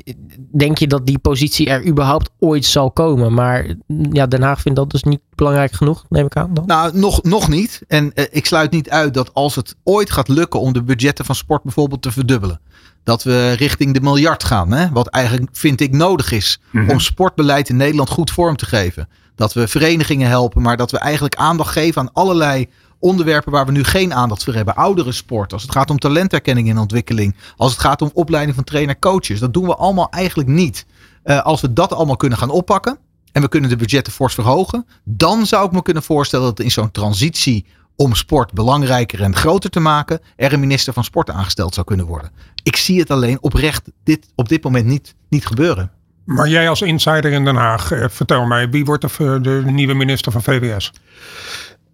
[0.52, 3.34] denk je dat die positie er überhaupt ooit zal komen?
[3.34, 3.74] Maar
[4.10, 6.54] ja, Den Haag vindt dat dus niet belangrijk genoeg, neem ik aan.
[6.54, 6.66] Dan?
[6.66, 7.82] Nou, nog, nog niet.
[7.88, 11.24] En uh, ik sluit niet uit dat als het ooit gaat lukken om de budgetten
[11.24, 12.60] van sport bijvoorbeeld te verdubbelen.
[13.04, 14.72] Dat we richting de miljard gaan.
[14.72, 14.90] Hè?
[14.90, 16.90] Wat eigenlijk vind ik nodig is mm -hmm.
[16.90, 19.08] om sportbeleid in Nederland goed vorm te geven.
[19.34, 22.68] Dat we verenigingen helpen, maar dat we eigenlijk aandacht geven aan allerlei
[23.00, 24.74] onderwerpen waar we nu geen aandacht voor hebben.
[24.74, 27.36] Oudere sport, als het gaat om talenterkenning en ontwikkeling.
[27.56, 29.40] Als het gaat om opleiding van trainer-coaches.
[29.40, 30.86] Dat doen we allemaal eigenlijk niet.
[31.24, 32.98] Uh, als we dat allemaal kunnen gaan oppakken.
[33.32, 34.86] En we kunnen de budgetten fors verhogen.
[35.04, 39.70] Dan zou ik me kunnen voorstellen dat in zo'n transitie om sport belangrijker en groter
[39.70, 40.20] te maken.
[40.36, 42.30] Er een minister van sport aangesteld zou kunnen worden.
[42.62, 45.90] Ik zie het alleen oprecht dit, op dit moment niet, niet gebeuren.
[46.24, 49.94] Maar jij als insider in Den Haag, eh, vertel mij, wie wordt de, de nieuwe
[49.94, 50.92] minister van VWS?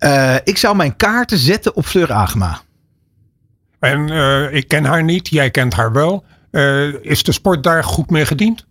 [0.01, 2.61] Uh, ik zou mijn kaarten zetten op Fleur Agema.
[3.79, 6.25] En uh, ik ken haar niet, jij kent haar wel.
[6.51, 8.67] Uh, is de sport daar goed mee gediend?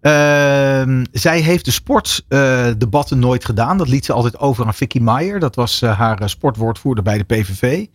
[0.00, 3.78] Ehm, zij heeft de sportdebatten nooit gedaan.
[3.78, 5.40] Dat liet ze altijd over aan Vicky Maier.
[5.40, 7.86] Dat was haar sportwoordvoerder bij de PVV.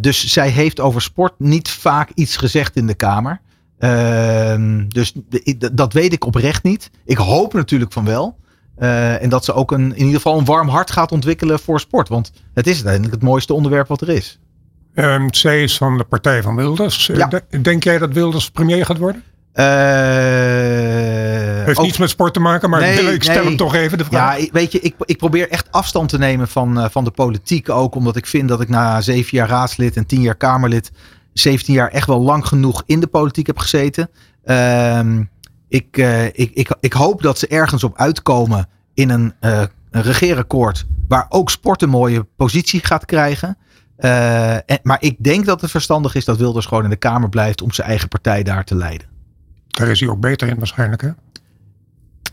[0.00, 3.40] dus zij heeft over sport niet vaak iets gezegd in de Kamer.
[3.78, 5.12] Ehm, dus
[5.72, 6.90] dat weet ik oprecht niet.
[7.04, 8.38] Ik hoop natuurlijk van wel.
[8.78, 11.80] Uh, en dat ze ook een, in ieder geval een warm hart gaat ontwikkelen voor
[11.80, 12.08] sport.
[12.08, 14.38] Want het is uiteindelijk het mooiste onderwerp wat er is.
[14.94, 17.06] Um, zij is van de partij van Wilders.
[17.06, 17.30] Ja.
[17.62, 19.22] Denk jij dat Wilders premier gaat worden?
[19.54, 19.64] Uh,
[21.64, 23.44] Heeft ook, niets met sport te maken, maar nee, ik stel nee.
[23.44, 24.38] hem toch even de vraag.
[24.38, 27.68] Ja, weet je, ik, ik probeer echt afstand te nemen van, uh, van de politiek
[27.68, 27.94] ook.
[27.94, 30.90] Omdat ik vind dat ik na zeven jaar raadslid en tien jaar Kamerlid
[31.32, 34.10] 17 jaar echt wel lang genoeg in de politiek heb gezeten.
[34.44, 35.22] Ehm,
[35.74, 40.02] ik, uh, ik, ik, ik hoop dat ze ergens op uitkomen in een, uh, een
[40.02, 43.56] regeerakkoord waar ook sport een mooie positie gaat krijgen.
[43.98, 47.28] Uh, en, maar ik denk dat het verstandig is dat Wilders gewoon in de Kamer
[47.28, 49.06] blijft om zijn eigen partij daar te leiden.
[49.66, 51.10] Daar is hij ook beter in waarschijnlijk hè?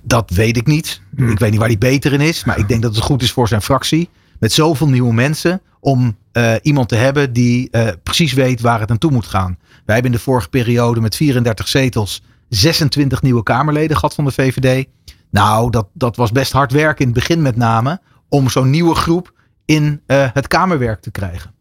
[0.01, 1.01] Dat weet ik niet.
[1.15, 1.31] Hmm.
[1.31, 2.43] Ik weet niet waar hij beter in is.
[2.43, 4.09] Maar ik denk dat het goed is voor zijn fractie.
[4.39, 5.61] Met zoveel nieuwe mensen.
[5.79, 9.57] Om uh, iemand te hebben die uh, precies weet waar het naartoe moet gaan.
[9.85, 14.31] Wij hebben in de vorige periode met 34 zetels 26 nieuwe Kamerleden gehad van de
[14.31, 14.87] VVD.
[15.29, 18.01] Nou, dat, dat was best hard werken in het begin met name.
[18.29, 19.33] Om zo'n nieuwe groep
[19.65, 21.53] in uh, het Kamerwerk te krijgen.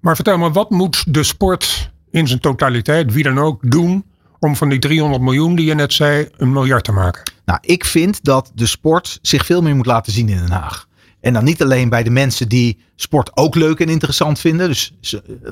[0.00, 4.04] Maar vertel me, wat moet de sport in zijn totaliteit, wie dan ook, doen
[4.38, 7.32] om van die 300 miljoen die je net zei, een miljard te maken?
[7.44, 10.88] Nou, ik vind dat de sport zich veel meer moet laten zien in Den Haag.
[11.20, 14.68] En dan niet alleen bij de mensen die sport ook leuk en interessant vinden.
[14.68, 14.94] Dus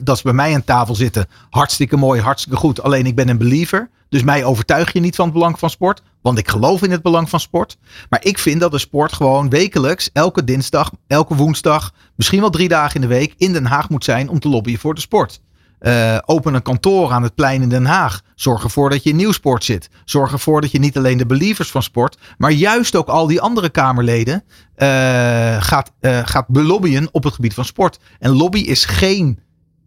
[0.02, 1.26] dat ze bij mij aan tafel zitten.
[1.50, 2.82] Hartstikke mooi, hartstikke goed.
[2.82, 3.90] Alleen ik ben een believer.
[4.10, 6.02] Dus mij overtuig je niet van het belang van sport.
[6.22, 7.78] Want ik geloof in het belang van sport.
[8.08, 12.68] Maar ik vind dat de sport gewoon wekelijks, elke dinsdag, elke woensdag, misschien wel drie
[12.68, 15.40] dagen in de week in Den Haag moet zijn om te lobbyen voor de sport.
[15.80, 18.20] Uh, open een kantoor aan het plein in Den Haag.
[18.34, 19.90] Zorg ervoor dat je in nieuwsport zit.
[20.04, 23.40] Zorg ervoor dat je niet alleen de believers van sport, maar juist ook al die
[23.40, 24.44] andere Kamerleden
[24.76, 27.98] uh, gaat, uh, gaat belobbyen op het gebied van sport.
[28.18, 29.38] En lobby is geen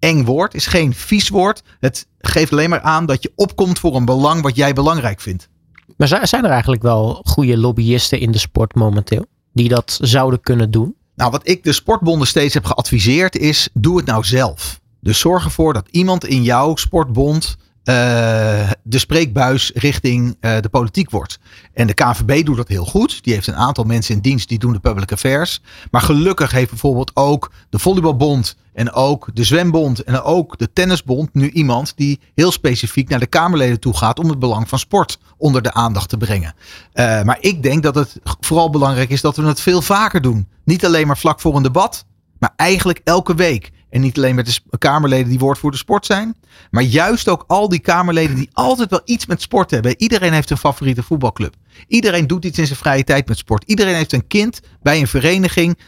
[0.03, 1.63] eng woord, is geen vies woord.
[1.79, 5.49] Het geeft alleen maar aan dat je opkomt voor een belang wat jij belangrijk vindt.
[5.97, 9.25] Maar zijn er eigenlijk wel goede lobbyisten in de sport momenteel?
[9.53, 10.95] Die dat zouden kunnen doen?
[11.15, 14.79] Nou, wat ik de sportbonden steeds heb geadviseerd is: doe het nou zelf.
[15.01, 21.09] Dus zorg ervoor dat iemand in jouw sportbond uh, de spreekbuis richting uh, de politiek
[21.09, 21.39] wordt.
[21.73, 23.23] En de KNVB doet dat heel goed.
[23.23, 25.61] Die heeft een aantal mensen in dienst die doen de public affairs.
[25.91, 31.33] Maar gelukkig heeft bijvoorbeeld ook de Volleybalbond en ook de Zwembond en ook de Tennisbond
[31.33, 35.17] nu iemand die heel specifiek naar de Kamerleden toe gaat om het belang van sport
[35.37, 36.55] onder de aandacht te brengen.
[36.93, 40.47] Uh, maar ik denk dat het vooral belangrijk is dat we het veel vaker doen.
[40.65, 42.05] Niet alleen maar vlak voor een debat,
[42.39, 43.71] maar eigenlijk elke week.
[43.93, 46.35] En niet alleen met de Kamerleden die woordvoerder sport zijn.
[46.71, 50.01] Maar juist ook al die Kamerleden die altijd wel iets met sport hebben.
[50.01, 51.55] Iedereen heeft een favoriete voetbalclub.
[51.87, 53.63] Iedereen doet iets in zijn vrije tijd met sport.
[53.63, 55.79] Iedereen heeft een kind bij een vereniging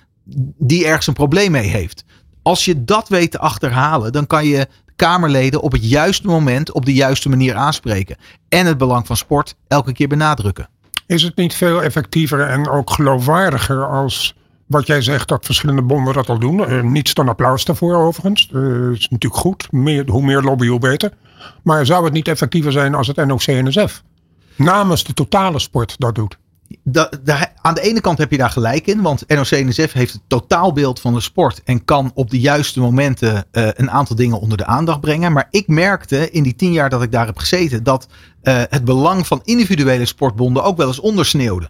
[0.58, 2.04] die ergens een probleem mee heeft.
[2.42, 6.86] Als je dat weet te achterhalen, dan kan je Kamerleden op het juiste moment op
[6.86, 8.18] de juiste manier aanspreken.
[8.50, 10.70] En het belang van sport elke keer benadrukken.
[11.08, 16.14] Is het niet veel effectiever en ook geloofwaardiger als wat jij zegt dat verschillende bonden
[16.14, 16.60] dat al doen.
[16.60, 18.48] Uh, niets dan applaus daarvoor overigens.
[18.48, 19.72] Dat uh, is natuurlijk goed.
[19.72, 21.12] Meer, hoe meer lobby, hoe beter.
[21.64, 24.04] Maar zou het niet effectiever zijn als het NOC-NSF
[24.56, 26.38] namens de totale sport dat doet?
[27.62, 31.14] Aan de ene kant heb je daar gelijk in, want NOC-NSF heeft het totaalbeeld van
[31.14, 35.02] de sport en kan op de juiste momenten uh, een aantal dingen onder de aandacht
[35.02, 35.34] brengen.
[35.34, 38.08] Maar ik merkte in die tien jaar dat ik daar heb gezeten dat
[38.42, 41.70] het belang van individuele sportbonden ook wel eens ondersneeuwde.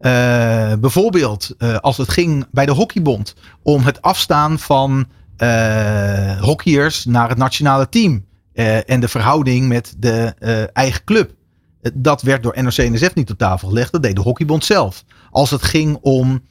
[0.00, 5.06] Uh, bijvoorbeeld uh, als het ging bij de hockeybond om het afstaan van
[5.38, 8.24] uh, hockeyers naar het nationale team.
[8.86, 10.34] en de verhouding met de
[10.72, 11.30] eigen club.
[11.94, 13.92] Dat werd door NOC-NSF niet op tafel gelegd.
[13.92, 15.04] Dat deed de hockeybond zelf.
[15.30, 16.42] Als het ging om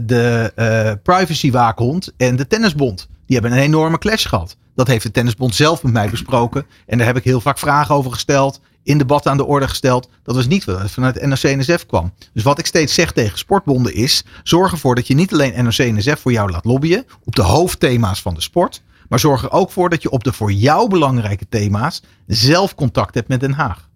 [0.00, 3.08] de privacywaakhond en de tennisbond.
[3.26, 4.56] Die hebben een enorme clash gehad.
[4.74, 6.66] Dat heeft de tennisbond zelf met mij besproken.
[6.86, 10.08] En daar heb ik heel vaak vragen over gesteld in debat aan de orde gesteld.
[10.22, 12.12] Dat was niet wat vanuit NOC-NSF kwam.
[12.32, 16.20] Dus wat ik steeds zeg tegen sportbonden is: zorg ervoor dat je niet alleen NOC-NSF
[16.20, 18.82] voor jou laat lobbyen op de hoofdthema's van de sport.
[19.08, 23.14] Maar zorg er ook voor dat je op de voor jou belangrijke thema's zelf contact
[23.14, 23.88] hebt met Den Haag.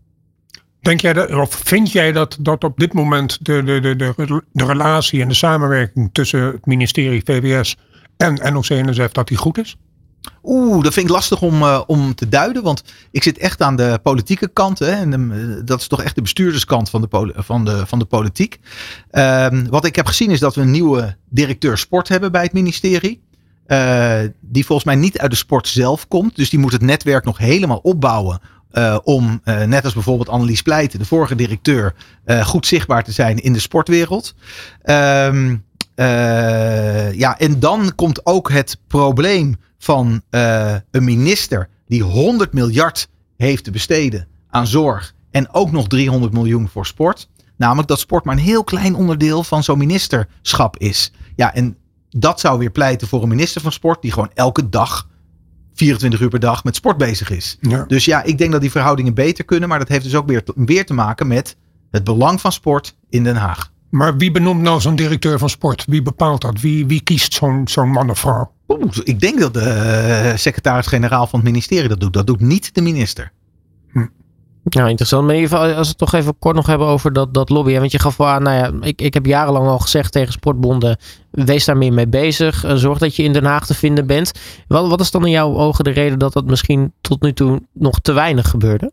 [0.80, 4.42] Denk jij dat, of vind jij dat, dat op dit moment de, de, de, de,
[4.52, 7.76] de relatie en de samenwerking tussen het ministerie VWS
[8.16, 9.76] en NOC-NSF dat die goed is?
[10.44, 12.62] Oeh, dat vind ik lastig om, uh, om te duiden.
[12.62, 14.78] Want ik zit echt aan de politieke kant.
[14.78, 18.04] Hè, en de, dat is toch echt de bestuurderskant van de, van de, van de
[18.04, 18.58] politiek.
[19.12, 22.52] Uh, wat ik heb gezien is dat we een nieuwe directeur sport hebben bij het
[22.52, 23.22] ministerie.
[23.66, 26.36] Uh, die volgens mij niet uit de sport zelf komt.
[26.36, 28.40] Dus die moet het netwerk nog helemaal opbouwen.
[28.72, 31.94] Uh, om, net als bijvoorbeeld Annelies Pleiten, de vorige directeur,
[32.42, 34.34] goed zichtbaar te zijn in de sportwereld.
[34.82, 35.56] Ehm,
[37.16, 43.64] ja, en dan komt ook het probleem van uh, een minister die 100 miljard heeft
[43.64, 47.28] te besteden aan zorg en ook nog 300 miljoen voor sport.
[47.56, 51.12] Namelijk dat sport maar een heel klein onderdeel van zo'n ministerschap is.
[51.36, 51.76] Ja, en
[52.08, 55.08] dat zou weer pleiten voor een minister van sport die gewoon elke dag
[55.74, 57.58] 24 uur per dag met sport bezig is.
[57.60, 57.84] Ja.
[57.84, 60.42] Dus ja, ik denk dat die verhoudingen beter kunnen, maar dat heeft dus ook weer,
[60.54, 61.56] weer te maken met
[61.90, 63.72] het belang van sport in Den Haag.
[63.94, 65.84] Maar wie benoemt nou zo'n directeur van sport?
[65.86, 66.60] Wie bepaalt dat?
[66.60, 68.52] Wie, wie kiest zo'n zo'n man of vrouw?
[68.68, 72.12] Oeh, ik denk dat de uh, secretaris-generaal van het ministerie dat doet.
[72.12, 73.32] Dat doet niet de minister.
[74.62, 75.26] Nou, interessant.
[75.26, 77.80] Maar even, als we het toch even kort nog hebben over dat, dat lobbyen.
[77.80, 80.98] Want je gaf wel aan, nou ja, ik, ik heb jarenlang al gezegd tegen sportbonden,
[81.30, 82.64] wees daar meer mee bezig.
[82.64, 84.32] Uh, zorg dat je in Den Haag te vinden bent.
[84.66, 87.62] Wat, wat is dan in jouw ogen de reden dat dat misschien tot nu toe
[87.72, 88.92] nog te weinig gebeurde?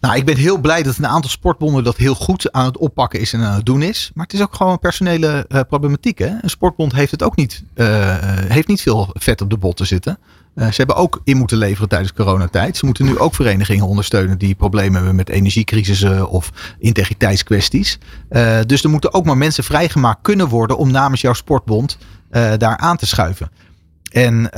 [0.00, 3.20] Nou, ik ben heel blij dat een aantal sportbonden dat heel goed aan het oppakken
[3.20, 4.10] is en aan het doen is.
[4.14, 6.18] Maar het is ook gewoon een personele uh, problematiek.
[6.18, 6.30] Hè?
[6.40, 8.16] Een sportbond heeft het ook niet, uh,
[8.48, 10.18] heeft niet veel vet op de botten zitten.
[10.54, 12.76] Uh, ze hebben ook in moeten leveren tijdens coronatijd.
[12.76, 17.98] Ze moeten nu ook verenigingen ondersteunen die problemen hebben met energiecrisissen of integriteitskwesties.
[18.66, 21.98] Dus er moeten ook maar mensen vrijgemaakt kunnen worden om namens jouw sportbond
[22.56, 23.50] daar aan te schuiven.
[24.10, 24.50] En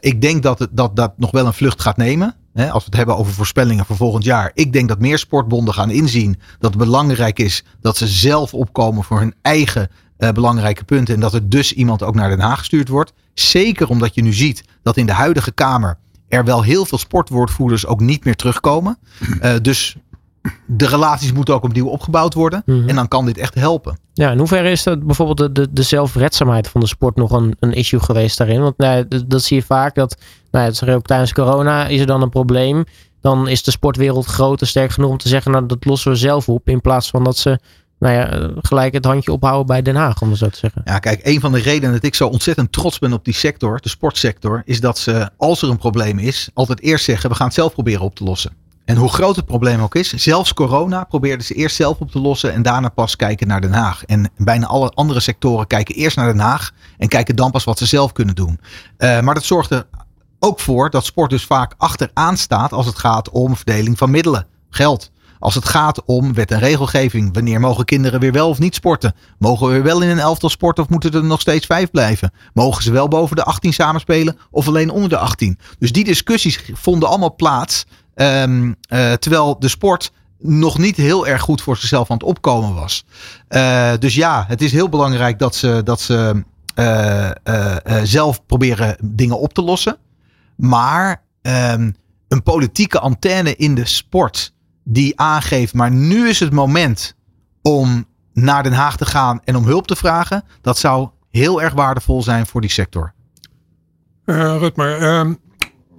[0.00, 2.34] ik denk dat, het, dat dat nog wel een vlucht gaat nemen.
[2.54, 4.50] Hè, als we het hebben over voorspellingen voor volgend jaar.
[4.54, 9.04] Ik denk dat meer sportbonden gaan inzien dat het belangrijk is dat ze zelf opkomen
[9.04, 11.14] voor hun eigen uh, belangrijke punten.
[11.14, 13.12] En dat er dus iemand ook naar Den Haag gestuurd wordt.
[13.34, 17.86] Zeker omdat je nu ziet dat in de huidige Kamer er wel heel veel sportwoordvoerders
[17.86, 18.98] ook niet meer terugkomen.
[19.42, 19.96] Uh, dus
[20.66, 22.62] de relaties moeten ook opnieuw opgebouwd worden.
[22.66, 22.88] Mm -hmm.
[22.88, 23.98] En dan kan dit echt helpen.
[24.12, 27.56] Ja, in hoeverre is dat bijvoorbeeld de, de, de zelfredzaamheid van de sport nog een,
[27.60, 28.60] een issue geweest daarin?
[28.60, 30.16] Want nou, dat, dat zie je vaak dat,
[30.50, 32.84] nou, dat ook tijdens corona is er dan een probleem.
[33.20, 36.16] Dan is de sportwereld groot en sterk genoeg om te zeggen, nou dat lossen we
[36.16, 36.68] zelf op.
[36.68, 37.58] In plaats van dat ze
[37.98, 40.82] nou ja, gelijk het handje ophouden bij Den Haag, om het zo te zeggen.
[40.84, 43.80] Ja, kijk, een van de redenen dat ik zo ontzettend trots ben op die sector,
[43.80, 47.46] de sportsector, is dat ze, als er een probleem is, altijd eerst zeggen, we gaan
[47.46, 48.52] het zelf proberen op te lossen.
[48.84, 52.20] En hoe groot het probleem ook is, zelfs corona probeerden ze eerst zelf op te
[52.20, 54.04] lossen en daarna pas kijken naar Den Haag.
[54.04, 57.78] En bijna alle andere sectoren kijken eerst naar Den Haag en kijken dan pas wat
[57.78, 58.60] ze zelf kunnen doen.
[58.98, 59.86] Uh, maar dat zorgt er
[60.38, 64.46] ook voor dat sport dus vaak achteraan staat als het gaat om verdeling van middelen,
[64.70, 65.12] geld.
[65.38, 67.34] Als het gaat om wet en regelgeving.
[67.34, 69.14] Wanneer mogen kinderen weer wel of niet sporten?
[69.38, 72.32] Mogen we weer wel in een elftal sporten of moeten er nog steeds vijf blijven?
[72.54, 75.58] Mogen ze wel boven de 18 samenspelen of alleen onder de 18?
[75.78, 77.86] Dus die discussies vonden allemaal plaats.
[78.14, 82.74] Um, uh, terwijl de sport nog niet heel erg goed voor zichzelf aan het opkomen
[82.74, 83.04] was.
[83.48, 86.44] Uh, dus ja, het is heel belangrijk dat ze, dat ze
[86.78, 87.30] uh,
[88.02, 89.96] zelf proberen dingen op te lossen.
[90.56, 91.96] Maar um,
[92.28, 94.52] een politieke antenne in de sport
[94.84, 97.14] die aangeeft, maar nu is het moment
[97.62, 100.44] om naar Den Haag te gaan en om hulp te vragen.
[100.60, 103.12] Dat zou heel erg waardevol zijn voor die sector.
[104.24, 105.34] Uh, Rutmer, uh,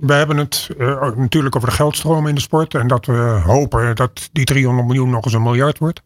[0.06, 2.74] we hebben het uh, natuurlijk over de geldstroom in de sport.
[2.74, 6.02] En dat we hopen dat die 300 miljoen nog eens een miljard wordt.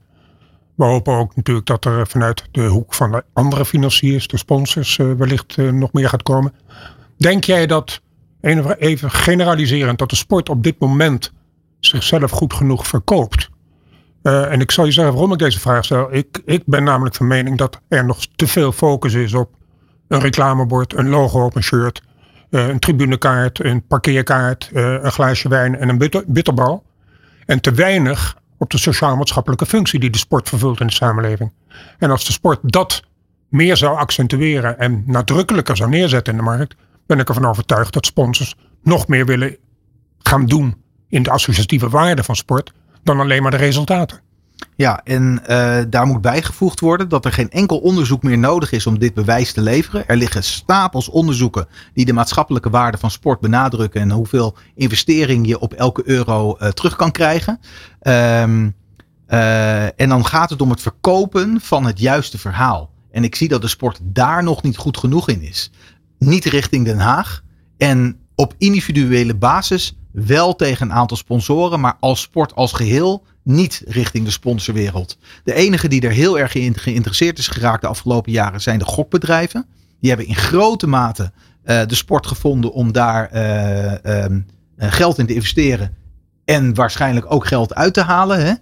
[0.76, 4.98] We hopen ook natuurlijk dat er vanuit de hoek van de andere financiers, de sponsors,
[4.98, 6.54] uh, wellicht uh, nog meer gaat komen.
[7.18, 8.02] Denk jij dat,
[8.78, 11.32] even generaliserend, dat de sport op dit moment
[11.80, 13.50] zichzelf goed genoeg verkoopt?
[14.22, 16.14] En ik zal je zeggen waarom ik deze vraag stel.
[16.14, 19.50] Ik, ik ben namelijk van mening dat er nog te veel focus is op
[20.08, 22.02] een reclamebord, een logo op een shirt,
[22.50, 26.84] een tribunekaart, een parkeerkaart, uh, een glaasje wijn en een bitter, bitterbal.
[27.46, 31.52] En te weinig op de sociaal-maatschappelijke functie die de sport vervult in de samenleving.
[31.98, 33.04] En als de sport dat
[33.50, 38.06] meer zou accentueren en nadrukkelijker zou neerzetten in de markt, ben ik ervan overtuigd dat
[38.06, 39.58] sponsors nog meer willen
[40.20, 42.72] gaan doen in de associatieve waarde van sport
[43.04, 44.20] dan alleen maar de resultaten.
[44.76, 48.88] Ja, en uh, daar moet bijgevoegd worden dat er geen enkel onderzoek meer nodig is
[48.88, 50.08] om dit bewijs te leveren.
[50.08, 55.60] Er liggen stapels onderzoeken die de maatschappelijke waarde van sport benadrukken en hoeveel investering je
[55.60, 57.60] op elke euro uh, terug kan krijgen.
[58.02, 58.76] Um,
[59.30, 62.90] uh, en dan gaat het om het verkopen van het juiste verhaal.
[63.12, 65.72] En ik zie dat de sport daar nog niet goed genoeg in is.
[66.20, 67.44] Niet richting Den Haag.
[67.78, 73.84] En op individuele basis wel tegen een aantal sponsoren, maar als sport als geheel niet
[73.88, 75.18] richting de sponsorwereld.
[75.44, 78.86] De enige die er heel erg in geïnteresseerd is geraakt de afgelopen jaren zijn de
[78.86, 79.66] gokbedrijven.
[80.00, 81.32] Die hebben in grote mate
[81.66, 84.46] uh, de sport gevonden om daar uh, um,
[84.78, 85.96] geld in te investeren.
[86.46, 88.46] En waarschijnlijk ook geld uit te halen.
[88.46, 88.54] Hè?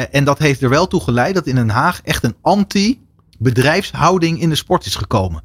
[0.00, 4.48] En dat heeft er wel toe geleid dat in Den Haag echt een anti-bedrijfshouding in
[4.48, 5.42] de sport is gekomen.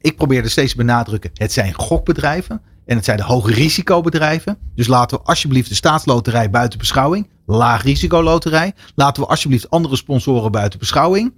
[0.00, 2.60] Ik probeerde steeds te benadrukken, het zijn gokbedrijven.
[2.86, 4.58] En het zijn de hoge risicobedrijven.
[4.74, 7.28] Dus laten we alsjeblieft de staatsloterij buiten beschouwing.
[7.46, 8.72] Laag risicoloterij.
[8.94, 11.32] Laten we alsjeblieft andere sponsoren buiten beschouwing.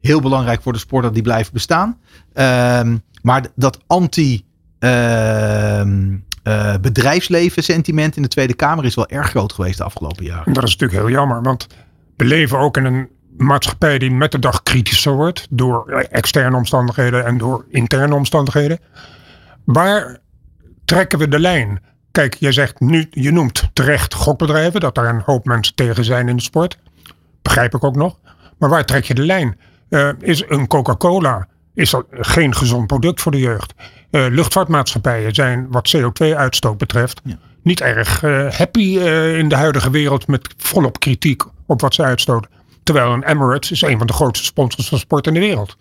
[0.00, 1.98] Heel belangrijk voor de sport dat die blijven bestaan.
[2.34, 4.44] Um, maar dat anti
[4.80, 10.24] uh, uh, bedrijfsleven sentiment in de Tweede Kamer is wel erg groot geweest de afgelopen
[10.24, 10.52] jaren.
[10.52, 11.42] Dat is natuurlijk heel jammer.
[11.42, 11.66] Want
[12.16, 15.46] we leven ook in een maatschappij die met de dag kritischer wordt.
[15.50, 18.78] Door externe omstandigheden en door interne omstandigheden.
[19.64, 20.18] Waar
[20.84, 21.80] trekken we de lijn?
[22.16, 26.28] Kijk, jij zegt nu, je noemt terecht gokbedrijven, dat daar een hoop mensen tegen zijn
[26.28, 26.78] in de sport.
[27.42, 28.18] Begrijp ik ook nog.
[28.58, 29.58] Maar waar trek je de lijn?
[29.88, 33.74] Uh, is een Coca-Cola is dat geen gezond product voor de jeugd?
[34.10, 37.38] Uh, luchtvaartmaatschappijen zijn wat CO2-uitstoot betreft ja.
[37.62, 38.98] niet erg uh, happy
[39.38, 42.50] in de huidige wereld met volop kritiek op wat ze uitstoten.
[42.82, 45.76] Terwijl een Emirates is een van de grootste sponsors van sport in de wereld.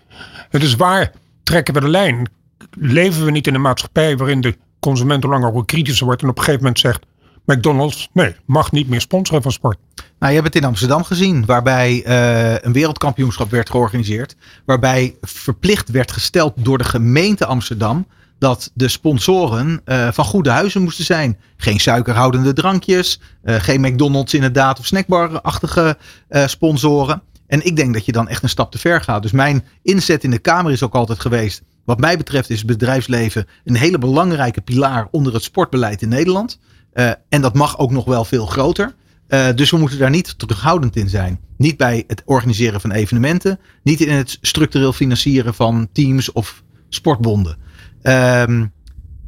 [0.49, 1.11] Dus waar
[1.43, 2.29] trekken we de lijn?
[2.77, 4.57] Leven we niet in een maatschappij waarin de
[4.87, 7.05] consument hoe langer hoe kritischer wordt en op een gegeven moment zegt
[7.45, 9.77] McDonald's, nee, mag niet meer sponsoren van sport.
[9.95, 14.35] Nou, je hebt het in Amsterdam gezien, waarbij uh, een wereldkampioenschap werd georganiseerd.
[14.65, 18.07] Waarbij verplicht werd gesteld door de gemeente Amsterdam
[18.39, 21.37] dat de sponsoren uh, van goede huizen moesten zijn.
[21.57, 25.97] Geen suikerhoudende drankjes, uh, geen McDonald's inderdaad of snackbar-achtige
[26.45, 27.21] sponsoren.
[27.47, 29.21] En ik denk dat je dan echt een stap te ver gaat.
[29.21, 31.61] Dus mijn inzet in de Kamer is ook altijd geweest.
[31.85, 36.59] Wat mij betreft is bedrijfsleven een hele belangrijke pilaar onder het sportbeleid in Nederland.
[36.93, 38.95] Uh, en dat mag ook nog wel veel groter.
[39.27, 41.39] Uh, dus we moeten daar niet terughoudend in zijn.
[41.57, 43.59] Niet bij het organiseren van evenementen.
[43.83, 47.57] Niet in het structureel financieren van teams of sportbonden.
[48.03, 48.73] Um,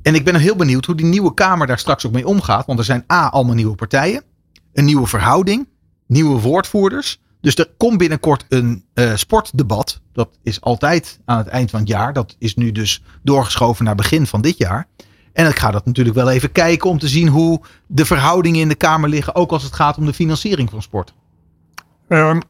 [0.02, 2.66] en ik ben heel benieuwd hoe die nieuwe Kamer daar straks ook mee omgaat.
[2.66, 4.24] Want er zijn A, allemaal nieuwe partijen.
[4.74, 5.68] Een nieuwe verhouding.
[6.08, 7.22] Nieuwe woordvoerders.
[7.48, 10.02] Dus er komt binnenkort een uh, sportdebat.
[10.14, 12.14] Dat is altijd aan het eind van het jaar.
[12.14, 14.88] Dat is nu dus doorgeschoven naar begin van dit jaar.
[15.34, 18.68] En ik ga dat natuurlijk wel even kijken om te zien hoe de verhoudingen in
[18.68, 19.36] de Kamer liggen.
[19.36, 21.14] Ook als het gaat om de financiering van sport.
[22.10, 22.42] Um,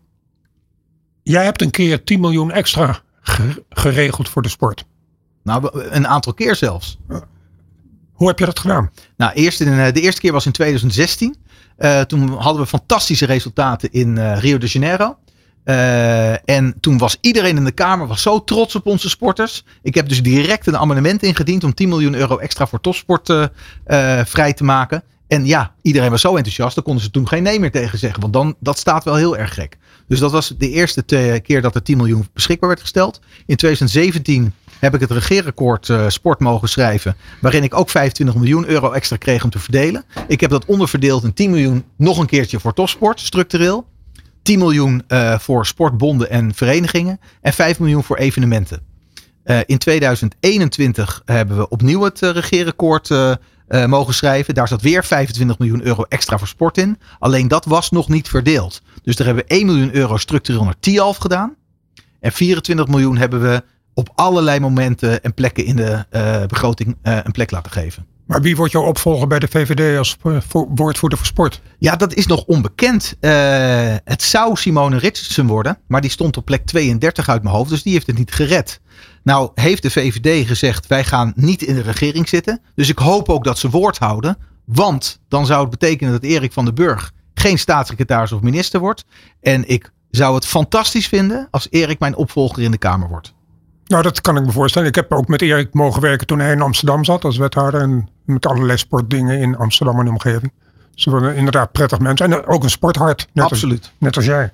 [1.23, 3.01] jij hebt een keer 10 miljoen extra
[3.69, 4.85] geregeld voor de sport.
[5.43, 6.97] Nou, een aantal keer zelfs.
[8.13, 8.91] Hoe heb je dat gedaan?
[9.17, 11.35] Nou, eerst in, eh, de eerste keer was in 2016.
[11.79, 15.17] Uh, toen hadden we fantastische resultaten in uh, Rio de Janeiro.
[15.65, 19.63] Uh, en toen was iedereen in de Kamer was zo trots op onze sporters.
[19.81, 23.49] Ik heb dus direct een amendement ingediend om 10 miljoen euro extra voor topsport
[24.25, 25.03] vrij te maken.
[25.27, 28.21] En ja, iedereen was zo enthousiast, daar konden ze toen geen nee meer tegen zeggen.
[28.21, 29.77] Want dan, dat staat wel heel erg gek.
[30.07, 31.03] Dus dat was de eerste
[31.43, 33.19] keer dat er 10 miljoen beschikbaar werd gesteld.
[33.45, 37.15] In 2017 heb ik het regeerakkoord uh, sport mogen schrijven.
[37.41, 40.03] Waarin ik ook 25 miljoen euro extra kreeg om te verdelen.
[40.27, 43.87] Ik heb dat onderverdeeld in 10 miljoen nog een keertje voor topsport, structureel.
[44.41, 47.19] 10 miljoen uh, voor sportbonden en verenigingen.
[47.41, 48.81] En 5 miljoen voor evenementen.
[49.45, 53.09] Uh, in 2021 hebben we opnieuw het regeerakkoord
[53.87, 54.53] mogen schrijven.
[54.53, 56.99] Daar zat weer 25 miljoen euro extra voor sport in.
[57.19, 58.81] Alleen dat was nog niet verdeeld.
[59.03, 61.55] Dus daar hebben we 1 miljoen euro structureel naar TIALF gedaan.
[62.19, 63.63] En 24 miljoen hebben we
[63.97, 66.05] op allerlei momenten en plekken in de
[66.47, 68.05] begroting een plek laten geven.
[68.27, 70.17] Maar wie wordt jouw opvolger bij de VVD als
[70.75, 71.61] woordvoerder voor sport?
[71.79, 73.15] Ja, dat is nog onbekend.
[73.21, 73.31] Uh,
[74.03, 77.83] het zou Simone Richardson worden, maar die stond op plek 32 uit mijn hoofd, dus
[77.83, 78.81] die heeft het niet gered.
[79.23, 82.61] Nou heeft de VVD gezegd, wij gaan niet in de regering zitten.
[82.75, 84.37] Dus ik hoop ook dat ze woord houden.
[84.65, 89.05] Want dan zou het betekenen dat Erik van den Burg geen staatssecretaris of minister wordt.
[89.41, 93.35] En ik zou het fantastisch vinden als Erik mijn opvolger in de Kamer wordt.
[93.87, 94.87] Nou, dat kan ik me voorstellen.
[94.87, 97.81] Ik heb ook met Erik mogen werken toen hij in Amsterdam zat als wethouder.
[97.81, 100.51] En met allerlei sportdingen in Amsterdam en de omgeving.
[100.95, 102.33] Ze worden inderdaad prettig mensen.
[102.33, 103.27] En ook een sporthart.
[103.33, 103.79] Net Absoluut.
[103.79, 104.51] Als, net als jij.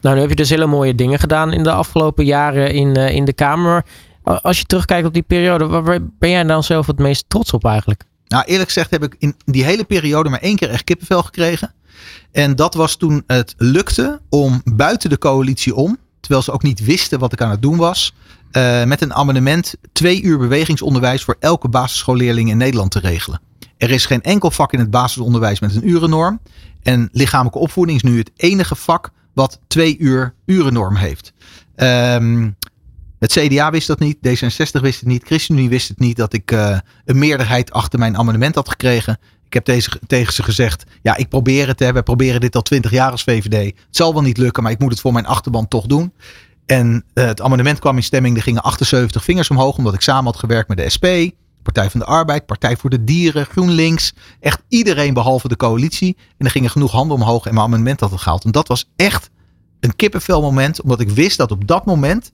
[0.00, 3.14] Nou, nu heb je dus hele mooie dingen gedaan in de afgelopen jaren in, uh,
[3.14, 3.84] in de Kamer.
[4.22, 7.64] Als je terugkijkt op die periode, waar ben jij dan zelf het meest trots op
[7.64, 8.04] eigenlijk?
[8.26, 11.74] Nou, eerlijk gezegd heb ik in die hele periode maar één keer echt kippenvel gekregen.
[12.32, 16.84] En dat was toen het lukte om buiten de coalitie om, terwijl ze ook niet
[16.84, 18.14] wisten wat ik aan het doen was,
[18.52, 23.40] uh, met een amendement twee uur bewegingsonderwijs voor elke basisschoolleerling in Nederland te regelen.
[23.76, 26.40] Er is geen enkel vak in het basisonderwijs met een urennorm.
[26.82, 31.32] En lichamelijke opvoeding is nu het enige vak wat twee uur urennorm heeft.
[31.76, 32.56] Um,
[33.18, 36.52] het CDA wist dat niet, D66 wist het niet, ChristenUnie wist het niet dat ik
[36.52, 39.18] uh, een meerderheid achter mijn amendement had gekregen.
[39.52, 42.62] Ik heb deze, tegen ze gezegd, ja ik probeer het, hè, we proberen dit al
[42.62, 43.64] twintig jaar als VVD.
[43.64, 46.12] Het zal wel niet lukken, maar ik moet het voor mijn achterban toch doen.
[46.66, 48.36] En uh, het amendement kwam in stemming.
[48.36, 49.76] Er gingen 78 vingers omhoog.
[49.76, 51.06] Omdat ik samen had gewerkt met de SP.
[51.62, 52.46] Partij van de Arbeid.
[52.46, 53.46] Partij voor de Dieren.
[53.46, 54.12] GroenLinks.
[54.40, 56.16] Echt iedereen behalve de coalitie.
[56.38, 57.46] En er gingen genoeg handen omhoog.
[57.46, 58.44] En mijn amendement had het gehaald.
[58.44, 59.30] En dat was echt
[59.80, 60.82] een kippenvel moment.
[60.82, 62.32] Omdat ik wist dat op dat moment.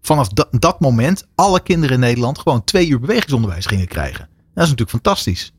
[0.00, 1.26] Vanaf dat, dat moment.
[1.34, 4.28] Alle kinderen in Nederland gewoon twee uur bewegingsonderwijs gingen krijgen.
[4.54, 5.52] Dat is natuurlijk fantastisch.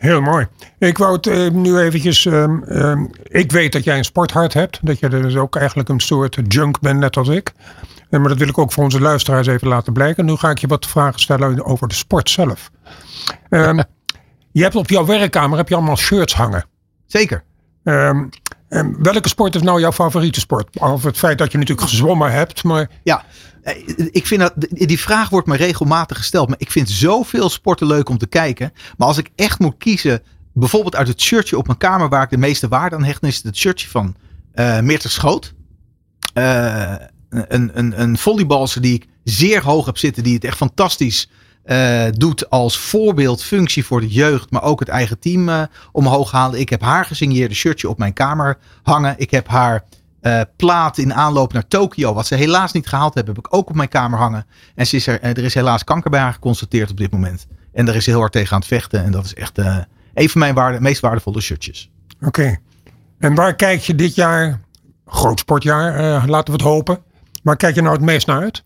[0.00, 0.46] Heel mooi.
[0.78, 2.24] Ik wou het uh, nu eventjes.
[2.24, 4.78] Um, um, ik weet dat jij een sporthart hebt.
[4.82, 7.52] Dat je dus ook eigenlijk een soort junk bent, net als ik.
[8.10, 10.24] Uh, maar dat wil ik ook voor onze luisteraars even laten blijken.
[10.24, 12.70] Nu ga ik je wat vragen stellen over de sport zelf.
[13.50, 13.76] Um,
[14.52, 16.64] je hebt op jouw werkkamer heb je allemaal shirts hangen.
[17.06, 17.42] Zeker.
[18.98, 20.78] Welke sport is nou jouw favoriete sport?
[20.78, 22.62] Of het feit dat je natuurlijk gezwommen hebt.
[22.62, 22.90] Maar...
[23.02, 23.24] Ja,
[23.62, 23.74] eh,
[24.10, 26.48] ik vind dat, die vraag wordt me regelmatig gesteld.
[26.48, 28.72] Maar ik vind zoveel sporten leuk om te kijken.
[28.96, 32.30] Maar als ik echt moet kiezen, bijvoorbeeld uit het shirtje op mijn kamer waar ik
[32.30, 34.16] de meeste waarde aan hecht, is het het shirtje van
[34.54, 35.54] uh, Schoot.
[36.32, 36.94] eh,
[37.28, 38.18] een, een, een
[38.80, 40.22] die ik zeer hoog heb zitten.
[40.22, 41.30] Die het echt fantastisch
[41.64, 44.50] uh, doet als voorbeeldfunctie voor de jeugd.
[44.50, 46.60] Maar ook het eigen team uh, omhoog halen.
[46.60, 49.14] Ik heb haar gesigneerde shirtje op mijn kamer hangen.
[49.18, 49.84] Ik heb haar
[50.22, 52.14] uh, plaat in aanloop naar Tokio.
[52.14, 53.34] Wat ze helaas niet gehaald hebben.
[53.34, 54.46] Heb ik ook op mijn kamer hangen.
[54.74, 57.46] En ze is er, er is helaas kanker bij haar geconstateerd op dit moment.
[57.72, 59.04] En daar is ze heel hard tegen aan het vechten.
[59.04, 59.58] En dat is echt
[60.14, 61.90] een van mijn meest waardevolle shirtjes.
[62.22, 62.58] Oké.
[63.18, 64.60] En waar kijk je dit jaar,
[65.06, 66.98] groot sportjaar, laten we het hopen.
[67.42, 68.64] Waar kijk je nou het meest naar uit?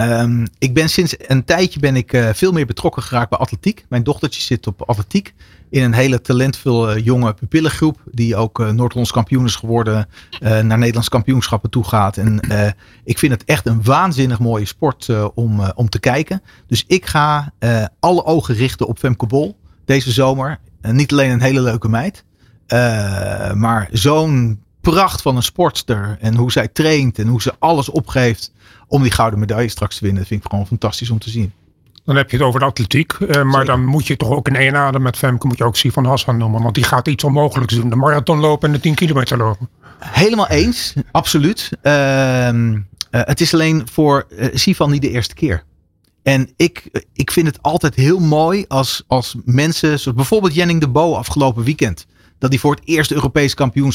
[0.00, 3.84] Um, ik ben sinds een tijdje ben ik uh, veel meer betrokken geraakt bij atletiek.
[3.88, 5.34] Mijn dochtertje zit op atletiek
[5.70, 8.02] in een hele talentvolle jonge pupillengroep.
[8.10, 10.08] Die ook uh, Noord-Hollands kampioen is geworden.
[10.40, 12.16] Naar Nederlands kampioenschappen toe gaat.
[12.16, 12.40] En
[13.04, 16.42] ik vind het echt een waanzinnig mooie sport om, om te kijken.
[16.66, 17.52] Dus ik ga
[18.00, 20.58] alle ogen richten op Femke Bol deze zomer.
[20.80, 22.24] niet alleen een hele leuke meid.
[23.54, 26.16] maar zo'n pracht van een sportster.
[26.20, 28.52] En hoe zij traint en hoe ze alles opgeeft
[28.88, 30.20] om die gouden medaille straks te winnen.
[30.20, 31.52] Dat vind ik gewoon fantastisch om te zien.
[32.04, 33.12] Dan heb je het over de atletiek.
[33.12, 35.76] Uh, maar dan moet je toch ook in één adem met Femke moet je ook
[35.76, 36.62] Sifan Hassan noemen.
[36.62, 37.90] Want die gaat iets onmogelijks doen.
[37.90, 39.68] De marathon lopen en de 10 kilometer lopen.
[39.98, 40.94] Helemaal eens.
[41.10, 41.70] Absoluut.
[41.82, 42.70] Uh, uh,
[43.10, 45.64] het is alleen voor uh, Sifan niet de eerste keer.
[46.22, 50.88] En ik, ik vind het altijd heel mooi als, als mensen, zoals bijvoorbeeld Jenning de
[50.88, 52.06] Bo afgelopen weekend
[52.38, 53.92] dat hij voor het eerst Europees kampioen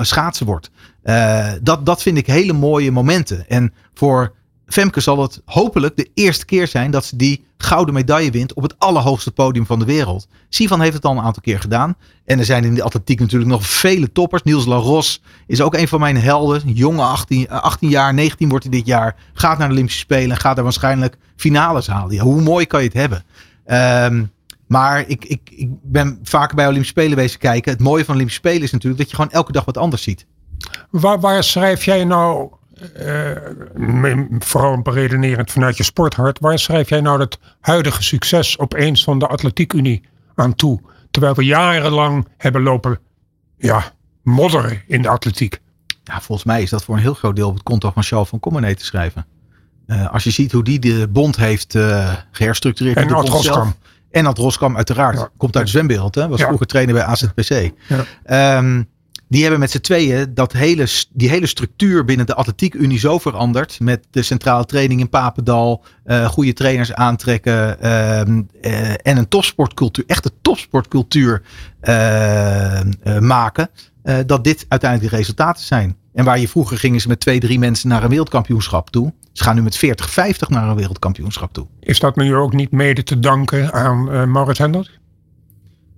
[0.00, 0.70] schaatsen wordt.
[1.04, 3.48] Uh, dat, dat vind ik hele mooie momenten.
[3.48, 4.34] En voor
[4.66, 8.62] Femke zal het hopelijk de eerste keer zijn dat ze die gouden medaille wint op
[8.62, 10.28] het allerhoogste podium van de wereld.
[10.48, 11.94] Sivan heeft het al een aantal keer gedaan.
[12.24, 14.42] En er zijn in de atletiek natuurlijk nog vele toppers.
[14.42, 16.72] Niels Laros is ook een van mijn helden.
[16.72, 19.16] Jonge 18, 18 jaar, 19 wordt hij dit jaar.
[19.32, 22.18] Gaat naar de Olympische Spelen en gaat er waarschijnlijk finales halen.
[22.18, 23.24] Hoe mooi kan je het hebben?
[24.12, 24.30] Um,
[24.72, 27.72] maar ik, ik, ik ben vaker bij Olympische Spelen wezen kijken.
[27.72, 30.26] Het mooie van Olympische Spelen is natuurlijk dat je gewoon elke dag wat anders ziet.
[30.90, 32.50] Waar, waar schrijf jij nou,
[33.00, 33.30] uh,
[34.38, 39.26] vooral redenerend vanuit je sporthart, waar schrijf jij nou het huidige succes opeens van de
[39.26, 40.02] Atletiek Unie
[40.34, 40.80] aan toe?
[41.10, 42.98] Terwijl we jarenlang hebben lopen
[43.58, 43.92] ja,
[44.22, 45.60] modderen in de atletiek.
[46.04, 48.28] Ja, volgens mij is dat voor een heel groot deel op het konto van Charles
[48.28, 49.26] van Commenee te schrijven.
[49.86, 52.96] Uh, als je ziet hoe die de bond heeft uh, geherstructureerd.
[52.96, 53.30] En Ad
[54.12, 56.14] en dat Roskam uiteraard komt uit zwembeeld.
[56.14, 56.28] Hè?
[56.28, 57.70] Was vroeger trainer bij AZPC.
[58.30, 58.88] Um,
[59.28, 63.80] die hebben met z'n tweeën dat hele, die hele structuur binnen de Atletiek-Unie zo veranderd.
[63.80, 65.84] Met de centrale training in Papendal.
[66.06, 67.76] Uh, goede trainers aantrekken.
[67.82, 71.42] Uh, uh, en een topsportcultuur, echte topsportcultuur
[73.20, 73.68] maken.
[74.26, 75.96] dat dit uiteindelijk de resultaten zijn.
[76.12, 79.12] En waar je vroeger gingen ze met twee, drie mensen naar een wereldkampioenschap toe.
[79.32, 81.66] Ze gaan nu met 40, 50 naar een wereldkampioenschap toe.
[81.80, 85.00] Is dat nu ook niet mede te danken aan uh, Maurits Hendricks?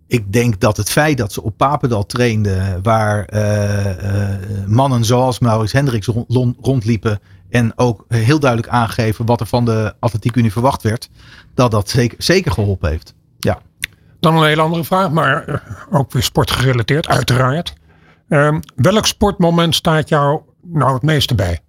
[0.06, 5.38] Ik denk dat het feit dat ze op Papendal trainden, waar uh, uh, mannen zoals
[5.38, 10.52] Maurits Hendricks rond, rondliepen en ook heel duidelijk aangeven wat er van de Atletiek Unie
[10.52, 11.10] verwacht werd,
[11.54, 13.14] dat dat zeker, zeker geholpen heeft.
[13.38, 13.58] Ja.
[14.20, 17.74] Dan een hele andere vraag, maar ook weer sportgerelateerd, uiteraard.
[18.28, 21.60] Um, welk sportmoment staat jou nou het meeste bij?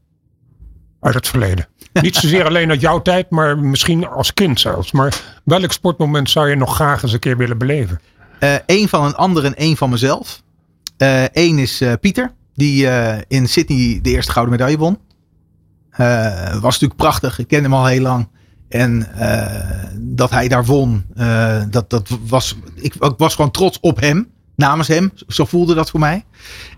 [1.00, 1.68] Uit het verleden.
[2.02, 4.92] Niet zozeer alleen uit jouw tijd, maar misschien als kind zelfs.
[4.92, 8.00] Maar welk sportmoment zou je nog graag eens een keer willen beleven?
[8.66, 10.44] Eén uh, van een ander en één van mezelf.
[10.98, 14.98] Eén uh, is uh, Pieter, die eh, in Sydney de eerste gouden medaille won.
[16.62, 17.40] was natuurlijk prachtig.
[17.40, 18.28] Ik ken hem al heel lang.
[18.70, 19.08] En
[19.98, 21.06] dat hij daar won,
[21.70, 25.12] dat, dat was, ik, ik was gewoon trots op hem namens hem.
[25.28, 26.26] Zo voelde dat voor mij.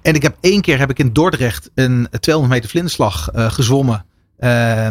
[0.01, 4.05] En ik heb één keer heb ik in Dordrecht een 200 meter vlinderslag uh, gezwommen.
[4.39, 4.87] Uh,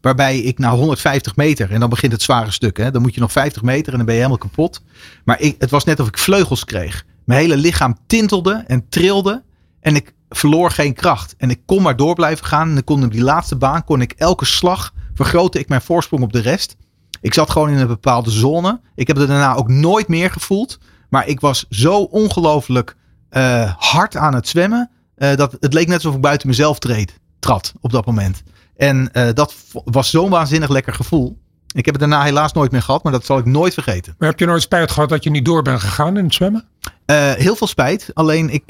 [0.00, 2.76] waarbij ik na 150 meter, en dan begint het zware stuk.
[2.76, 4.82] Hè, dan moet je nog 50 meter en dan ben je helemaal kapot.
[5.24, 7.04] Maar ik, het was net of ik vleugels kreeg.
[7.24, 9.42] Mijn hele lichaam tintelde en trilde.
[9.80, 11.34] En ik verloor geen kracht.
[11.38, 12.68] En ik kon maar door blijven gaan.
[12.68, 16.22] En dan kon op die laatste baan, kon ik elke slag vergrootte ik mijn voorsprong
[16.22, 16.76] op de rest.
[17.20, 18.80] Ik zat gewoon in een bepaalde zone.
[18.94, 20.78] Ik heb het daarna ook nooit meer gevoeld.
[21.14, 22.96] Maar ik was zo ongelooflijk
[23.30, 24.90] uh, hard aan het zwemmen.
[25.16, 28.42] Uh, dat het leek net alsof ik buiten mezelf treed, trad op dat moment.
[28.76, 29.54] En uh, dat
[29.84, 31.38] was zo'n waanzinnig lekker gevoel.
[31.74, 34.14] Ik heb het daarna helaas nooit meer gehad, maar dat zal ik nooit vergeten.
[34.18, 36.64] Maar heb je nooit spijt gehad dat je niet door bent gegaan in het zwemmen?
[37.36, 38.10] heel veel spijt.
[38.14, 38.66] Alleen ik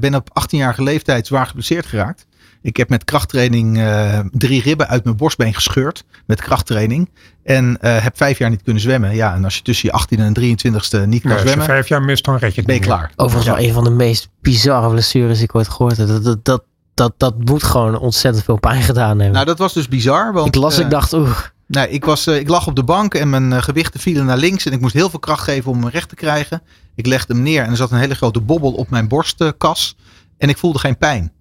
[0.00, 2.26] ben op 18-jarige leeftijd zwaar geblesseerd geraakt.
[2.64, 6.04] Ik heb met krachttraining uh, drie ribben uit mijn borstbeen gescheurd.
[6.26, 7.10] Met krachttraining.
[7.42, 9.14] En uh, heb vijf jaar niet kunnen zwemmen.
[9.14, 11.44] Ja, en als je tussen je 18 en 23ste niet kan nee, zwemmen.
[11.44, 13.12] Als je vijf jaar mist, dan red je het Ben je klaar.
[13.16, 13.54] Overigens ja.
[13.54, 16.08] wel een van de meest bizarre blessures die ik ooit gehoord heb.
[16.08, 19.32] Dat, dat, dat, dat, dat moet gewoon ontzettend veel pijn gedaan hebben.
[19.32, 20.32] Nou, dat was dus bizar.
[20.32, 21.38] Want, ik las, uh, ik dacht, oeh.
[21.66, 24.66] Nee, ik, was, ik lag op de bank en mijn gewichten vielen naar links.
[24.66, 26.62] En ik moest heel veel kracht geven om hem recht te krijgen.
[26.94, 29.96] Ik legde hem neer en er zat een hele grote bobbel op mijn borstkas.
[30.38, 31.32] En ik voelde geen pijn.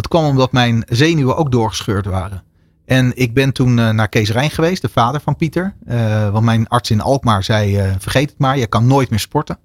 [0.00, 2.42] Dat kwam omdat mijn zenuwen ook doorgescheurd waren.
[2.84, 5.74] En ik ben toen naar Kees Rijn geweest, de vader van Pieter.
[6.32, 9.58] want mijn arts in Alkmaar zei, vergeet het maar, je kan nooit meer sporten.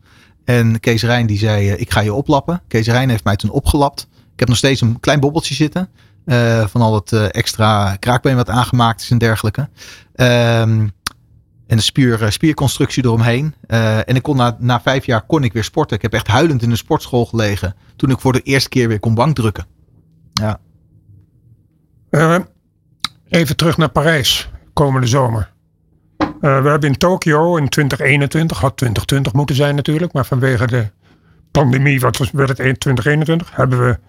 [0.44, 2.62] En Kees Rijn die zei, ik ga je oplappen.
[2.68, 4.08] Kees Rijn heeft mij toen opgelapt.
[4.34, 5.90] Ik heb nog steeds een klein bobbeltje zitten.
[6.70, 9.70] van al het extra kraakbeen wat aangemaakt is en dergelijke.
[10.16, 10.88] Ehm,
[11.68, 13.54] en de spier, eh, spierconstructie eromheen.
[13.68, 15.96] En ik kon na, na vijf jaar kon ik weer sporten.
[15.96, 17.76] Ik heb echt huilend in de sportschool gelegen.
[17.96, 19.66] Toen ik voor de eerste keer weer kon bankdrukken.
[20.42, 20.60] Ja.
[22.10, 22.38] Uh,
[23.28, 24.50] even terug naar Parijs.
[24.74, 25.52] Komende zomer.
[26.18, 30.14] we hebben in Tokio in 2021, had 2020 moeten zijn natuurlijk.
[30.14, 30.92] Maar vanwege de
[31.52, 34.00] pandemie, wat was, werd het 2021, hebben we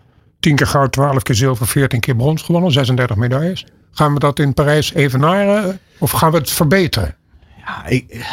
[0.41, 2.73] 10 keer goud, 12 keer zilver, 14 keer brons gewonnen.
[2.73, 3.67] 36 medailles.
[3.91, 7.15] Gaan we dat in Parijs evenaren of gaan we het verbeteren?
[7.57, 8.27] Ja, ik,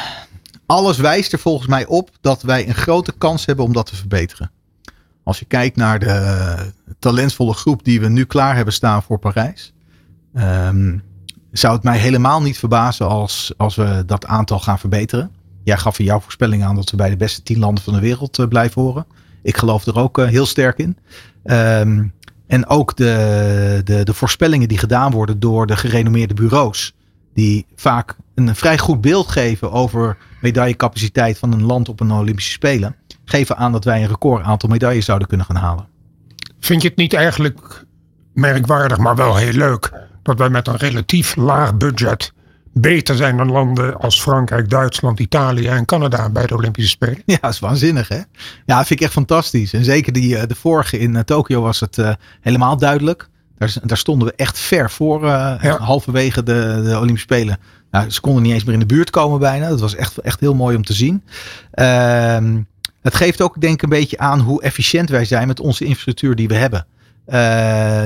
[0.65, 3.95] alles wijst er volgens mij op dat wij een grote kans hebben om dat te
[3.95, 4.51] verbeteren.
[5.23, 6.55] Als je kijkt naar de
[6.99, 9.73] talentvolle groep die we nu klaar hebben staan voor Parijs.
[10.33, 11.03] Um,
[11.51, 15.31] zou het mij helemaal niet verbazen als, als we dat aantal gaan verbeteren.
[15.63, 17.99] Jij gaf in jouw voorspelling aan dat we bij de beste tien landen van de
[17.99, 19.05] wereld uh, blijven horen.
[19.41, 20.97] Ik geloof er ook uh, heel sterk in.
[21.43, 22.13] Um,
[22.47, 26.93] en ook de, de, de voorspellingen die gedaan worden door de gerenommeerde bureaus.
[27.33, 32.51] Die vaak een vrij goed beeld geven over medaillecapaciteit van een land op een Olympische
[32.51, 32.95] Spelen.
[33.25, 35.87] Geven aan dat wij een record aantal medailles zouden kunnen gaan halen.
[36.59, 37.85] Vind je het niet eigenlijk
[38.33, 39.91] merkwaardig, maar wel heel leuk.
[40.23, 42.33] Dat wij met een relatief laag budget
[42.73, 47.21] beter zijn dan landen als Frankrijk, Duitsland, Italië en Canada bij de Olympische Spelen.
[47.25, 48.21] Ja, dat is waanzinnig hè.
[48.65, 49.73] Ja, dat vind ik echt fantastisch.
[49.73, 53.29] En zeker die, eh, de vorige in uh, Tokio was het uh, helemaal duidelijk.
[53.57, 55.77] Daar, daar, stonden we echt ver voor, uh, ja.
[55.77, 57.57] halverwege de, de Olympische Spelen.
[57.91, 59.69] Nou, ze konden niet eens meer in de buurt komen bijna.
[59.69, 61.23] Dat was echt, echt heel mooi om te zien.
[61.73, 62.37] Uh,
[63.03, 66.35] het geeft ook denk ik een beetje aan hoe efficiënt wij zijn met onze infrastructuur
[66.35, 66.85] die we hebben.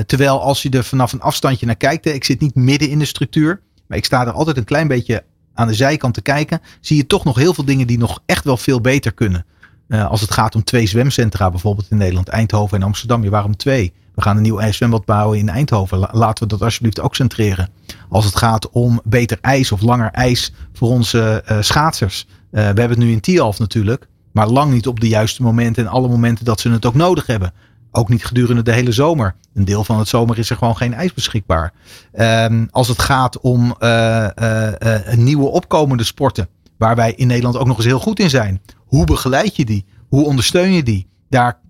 [0.06, 3.04] terwijl als je er vanaf een afstandje naar kijkt, ik zit niet midden in de
[3.04, 3.60] structuur.
[3.86, 5.24] Maar ik sta er altijd een klein beetje
[5.54, 6.60] aan de zijkant te kijken.
[6.80, 9.46] Zie je toch nog heel veel dingen die nog echt wel veel beter kunnen.
[9.88, 12.28] Uh, als het gaat om twee zwemcentra bijvoorbeeld in Nederland.
[12.28, 13.22] Eindhoven en Amsterdam.
[13.22, 13.92] Je waarom twee?
[14.14, 16.08] We gaan een nieuw ijszwembad bouwen in Eindhoven.
[16.12, 17.68] Laten we dat alsjeblieft ook centreren.
[18.08, 22.26] Als het gaat om beter ijs of langer ijs voor onze uh, schaatsers.
[22.50, 24.08] We hebben het nu in Tialf natuurlijk.
[24.38, 27.26] Maar lang niet op de juiste momenten en alle momenten dat ze het ook nodig
[27.26, 27.52] hebben.
[27.90, 29.34] Ook niet gedurende de hele zomer.
[29.54, 31.72] Een deel van het zomer is er gewoon geen ijs beschikbaar.
[32.14, 36.48] Um, als het gaat om uh, uh, nieuwe opkomende sporten.
[36.76, 38.62] Waar wij in Nederland ook nog eens heel goed in zijn.
[38.76, 39.84] Hoe begeleid je die?
[40.08, 41.08] Hoe ondersteun je die?
[41.28, 41.60] Daar,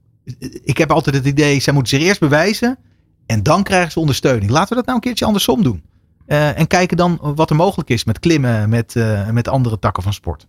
[0.64, 2.78] ik heb altijd het idee, zij moeten zich eerst bewijzen.
[3.26, 4.50] En dan krijgen ze ondersteuning.
[4.50, 5.82] Laten we dat nou een keertje andersom doen.
[6.26, 8.94] en kijken dan wat er mogelijk is met klimmen, met,
[9.32, 10.46] met andere takken van sport.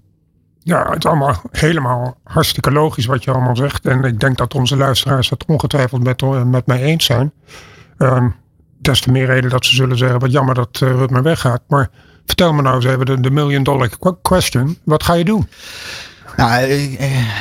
[0.64, 3.86] Ja, het is allemaal helemaal hartstikke logisch wat je allemaal zegt.
[3.86, 7.32] En ik denk dat onze luisteraars het ongetwijfeld met, eh, met mij eens zijn.
[7.98, 8.36] Um,
[8.78, 11.62] des te meer reden dat ze zullen zeggen, wat jammer dat uh, Rutmer weggaat.
[11.68, 11.90] Maar
[12.26, 13.90] vertel me nou eens even de, de million dollar
[14.22, 14.78] question.
[14.84, 15.48] Wat ga je doen?
[16.38, 16.92] Nou, ik,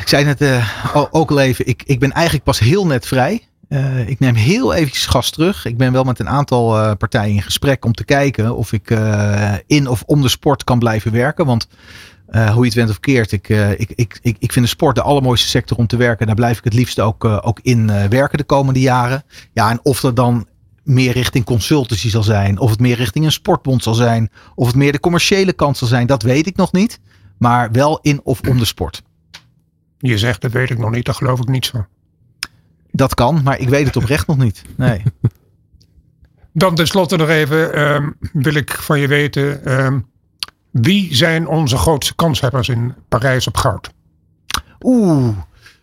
[0.00, 0.62] ik zei net
[1.10, 3.42] ook al even, ik, ik ben eigenlijk pas heel net vrij.
[4.06, 5.64] Ik neem heel eventjes gas terug.
[5.64, 8.90] Ik ben wel met een aantal partijen in gesprek om te kijken of ik
[9.66, 11.46] in of om de sport kan blijven werken.
[11.46, 11.68] Want
[12.30, 13.32] uh, hoe je het went of keert.
[13.32, 16.26] Ik, uh, ik, ik, ik, ik vind de sport de allermooiste sector om te werken.
[16.26, 19.22] Daar blijf ik het liefst ook, uh, ook in werken de komende jaren.
[19.52, 20.46] Ja, en of dat dan
[20.82, 22.58] meer richting consultancy zal zijn.
[22.58, 24.30] Of het meer richting een sportbond zal zijn.
[24.54, 26.06] Of het meer de commerciële kant zal zijn.
[26.06, 27.00] Dat weet ik nog niet.
[27.38, 29.02] Maar wel in of om de sport.
[29.98, 31.04] Je zegt dat weet ik nog niet.
[31.04, 31.86] Daar geloof ik niet zo.
[32.90, 34.62] Dat kan, maar ik weet het oprecht nog niet.
[34.76, 35.02] Nee.
[36.52, 39.72] Dan tenslotte nog even um, wil ik van je weten.
[39.84, 40.06] Um,
[40.70, 43.90] wie zijn onze grootste kanshebbers in Parijs op goud?
[44.80, 45.36] Oeh,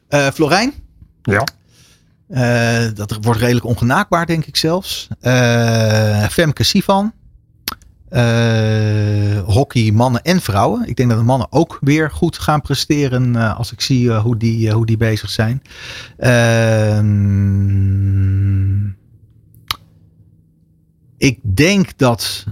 [0.10, 0.74] uh, Florijn?
[1.22, 1.44] Ja.
[2.30, 5.08] Uh, dat wordt redelijk ongenaakbaar, denk ik zelfs.
[5.22, 7.14] Uh, Femke Sivan.
[9.46, 10.88] hockey mannen en vrouwen.
[10.88, 14.72] Ik denk dat de mannen ook weer goed gaan presteren als ik zie hoe, die,
[14.72, 15.62] hoe die bezig zijn.
[16.18, 17.46] Ehm,
[21.18, 22.46] ik denk dat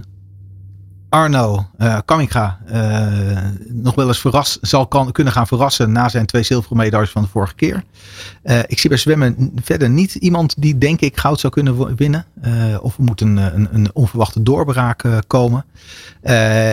[1.14, 3.38] Arno uh, Kamminga uh,
[3.68, 7.22] nog wel eens verras, zal kan, kunnen gaan verrassen na zijn twee zilveren medailles van
[7.22, 7.84] de vorige keer.
[8.44, 12.26] Uh, ik zie bij zwemmen verder niet iemand die denk ik goud zou kunnen winnen.
[12.80, 15.64] of er moet een, een, een onverwachte doorbraak komen.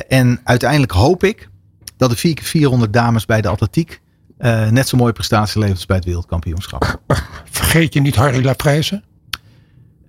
[0.08, 1.50] en uiteindelijk hoop ik
[1.98, 4.02] dat de 4 400 dames bij de atletiek
[4.70, 7.02] net zo mooie prestatie levert als bij het wereldkampioenschap.
[7.50, 9.04] Vergeet je niet Harry Laprijzen?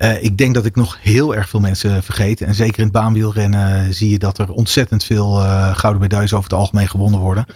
[0.03, 2.41] Uh, ik denk dat ik nog heel erg veel mensen vergeet.
[2.41, 6.51] En zeker in het baanwielrennen zie je dat er ontzettend veel uh, gouden medailles over
[6.51, 7.47] het algemeen gewonnen worden.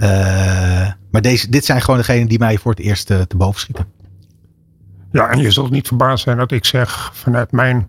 [1.10, 3.86] maar deze, dit zijn gewoon degenen die mij voor het eerst te boven schieten.
[5.12, 7.88] Ja, en je zult niet verbaasd zijn dat ik zeg vanuit mijn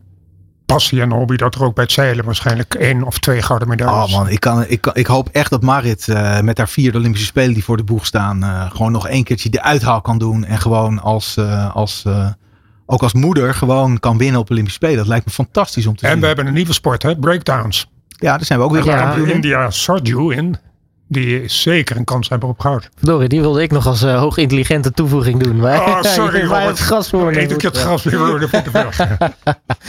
[0.66, 4.12] passie en hobby dat er ook bij het zeilen waarschijnlijk één of twee gouden medailles.
[4.12, 6.98] Oh man, ik, kan, ik, kan, ik hoop echt dat Marit uh, met haar vierde
[6.98, 10.18] Olympische Spelen die voor de boeg staan, uh, gewoon nog één keertje de uithaal kan
[10.18, 10.46] doen.
[10.46, 12.06] En gewoon als, uh, als
[12.86, 14.98] ook als moeder gewoon kan winnen op Olympische Spelen.
[14.98, 16.16] Dat lijkt me fantastisch om te en zien.
[16.16, 17.18] En we hebben een nieuwe sport, hè?
[17.18, 17.88] breakdowns.
[18.08, 20.58] Ja, daar zijn we ook weer ja, India Sarju in.
[21.08, 22.90] Die is zeker een kans hebben op goud.
[22.96, 25.56] Verdorie, die wilde ik nog als uh, hoog intelligente toevoeging doen.
[25.56, 28.72] Maar oh, sorry je het gras voor Eet ik het gras weer voor de voeten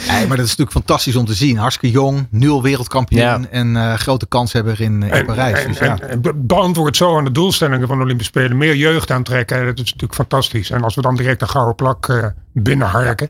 [0.07, 1.57] Nee, maar dat is natuurlijk fantastisch om te zien.
[1.57, 3.39] Hartstikke jong, nul wereldkampioen ja.
[3.49, 5.63] en uh, grote kans hebben in, in en, Parijs.
[5.63, 5.99] En, dus, ja.
[5.99, 8.57] en beantwoord zo aan de doelstellingen van de Olympische Spelen.
[8.57, 10.69] Meer jeugd aantrekken, dat is natuurlijk fantastisch.
[10.69, 13.29] En als we dan direct een gouden plak uh, binnenharken,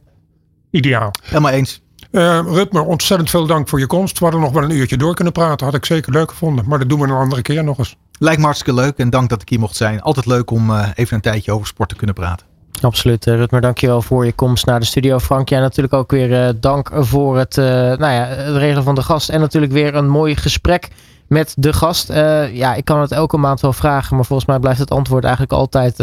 [0.71, 1.11] ideaal.
[1.23, 1.81] Helemaal eens.
[2.12, 4.20] Uh, Rutmer, ontzettend veel dank voor je komst.
[4.20, 5.66] We hadden nog wel een uurtje door kunnen praten.
[5.66, 6.66] Had ik zeker leuk gevonden.
[6.68, 7.95] Maar dat doen we een andere keer nog eens.
[8.20, 10.01] Lijkt me hartstikke leuk en dank dat ik hier mocht zijn.
[10.01, 12.45] Altijd leuk om uh, even een tijdje over sport te kunnen praten.
[12.82, 15.20] Absoluut, uh, Rutmer, dankjewel voor je komst naar de studio.
[15.20, 19.01] Frank, jij natuurlijk ook weer uh, dank voor het, nou ja, het regelen van de
[19.01, 19.30] gast.
[19.30, 20.89] En natuurlijk weer een mooi gesprek
[21.28, 22.08] met de gast.
[22.53, 25.53] ja, ik kan het elke maand wel vragen, maar volgens mij blijft het antwoord eigenlijk
[25.53, 25.97] altijd...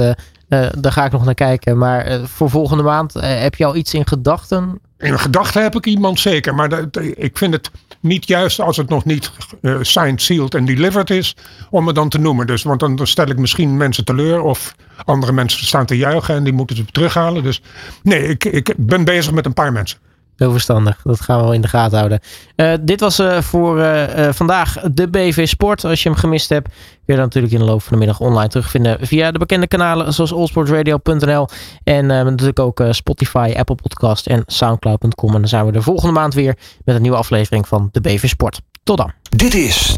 [0.79, 1.79] daar ga ik nog naar kijken.
[1.79, 4.81] Maar voor volgende maand, heb je al iets in gedachten?
[5.05, 8.89] In gedachten heb ik iemand zeker, maar dat, ik vind het niet juist als het
[8.89, 9.31] nog niet
[9.61, 11.37] uh, signed, sealed en delivered is,
[11.71, 12.47] om het dan te noemen.
[12.47, 14.75] Dus, want dan stel ik misschien mensen teleur of
[15.05, 17.43] andere mensen staan te juichen en die moeten ze terughalen.
[17.43, 17.63] Dus
[18.03, 19.99] nee, ik, ik ben bezig met een paar mensen.
[20.37, 21.01] Heel verstandig.
[21.03, 22.20] Dat gaan we wel in de gaten houden.
[22.57, 25.85] Uh, dit was uh, voor uh, vandaag de BV Sport.
[25.85, 28.20] Als je hem gemist hebt, kun je dat natuurlijk in de loop van de middag
[28.20, 28.99] online terugvinden.
[29.01, 31.49] Via de bekende kanalen zoals allsportradio.nl.
[31.85, 35.35] En natuurlijk ook Spotify, Apple Podcast en Soundcloud.com.
[35.35, 38.28] En dan zijn we de volgende maand weer met een nieuwe aflevering van de BV
[38.28, 38.61] Sport.
[38.85, 39.12] Tot dan.
[39.37, 39.97] Dit is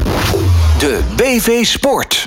[0.79, 2.25] de BV Sport.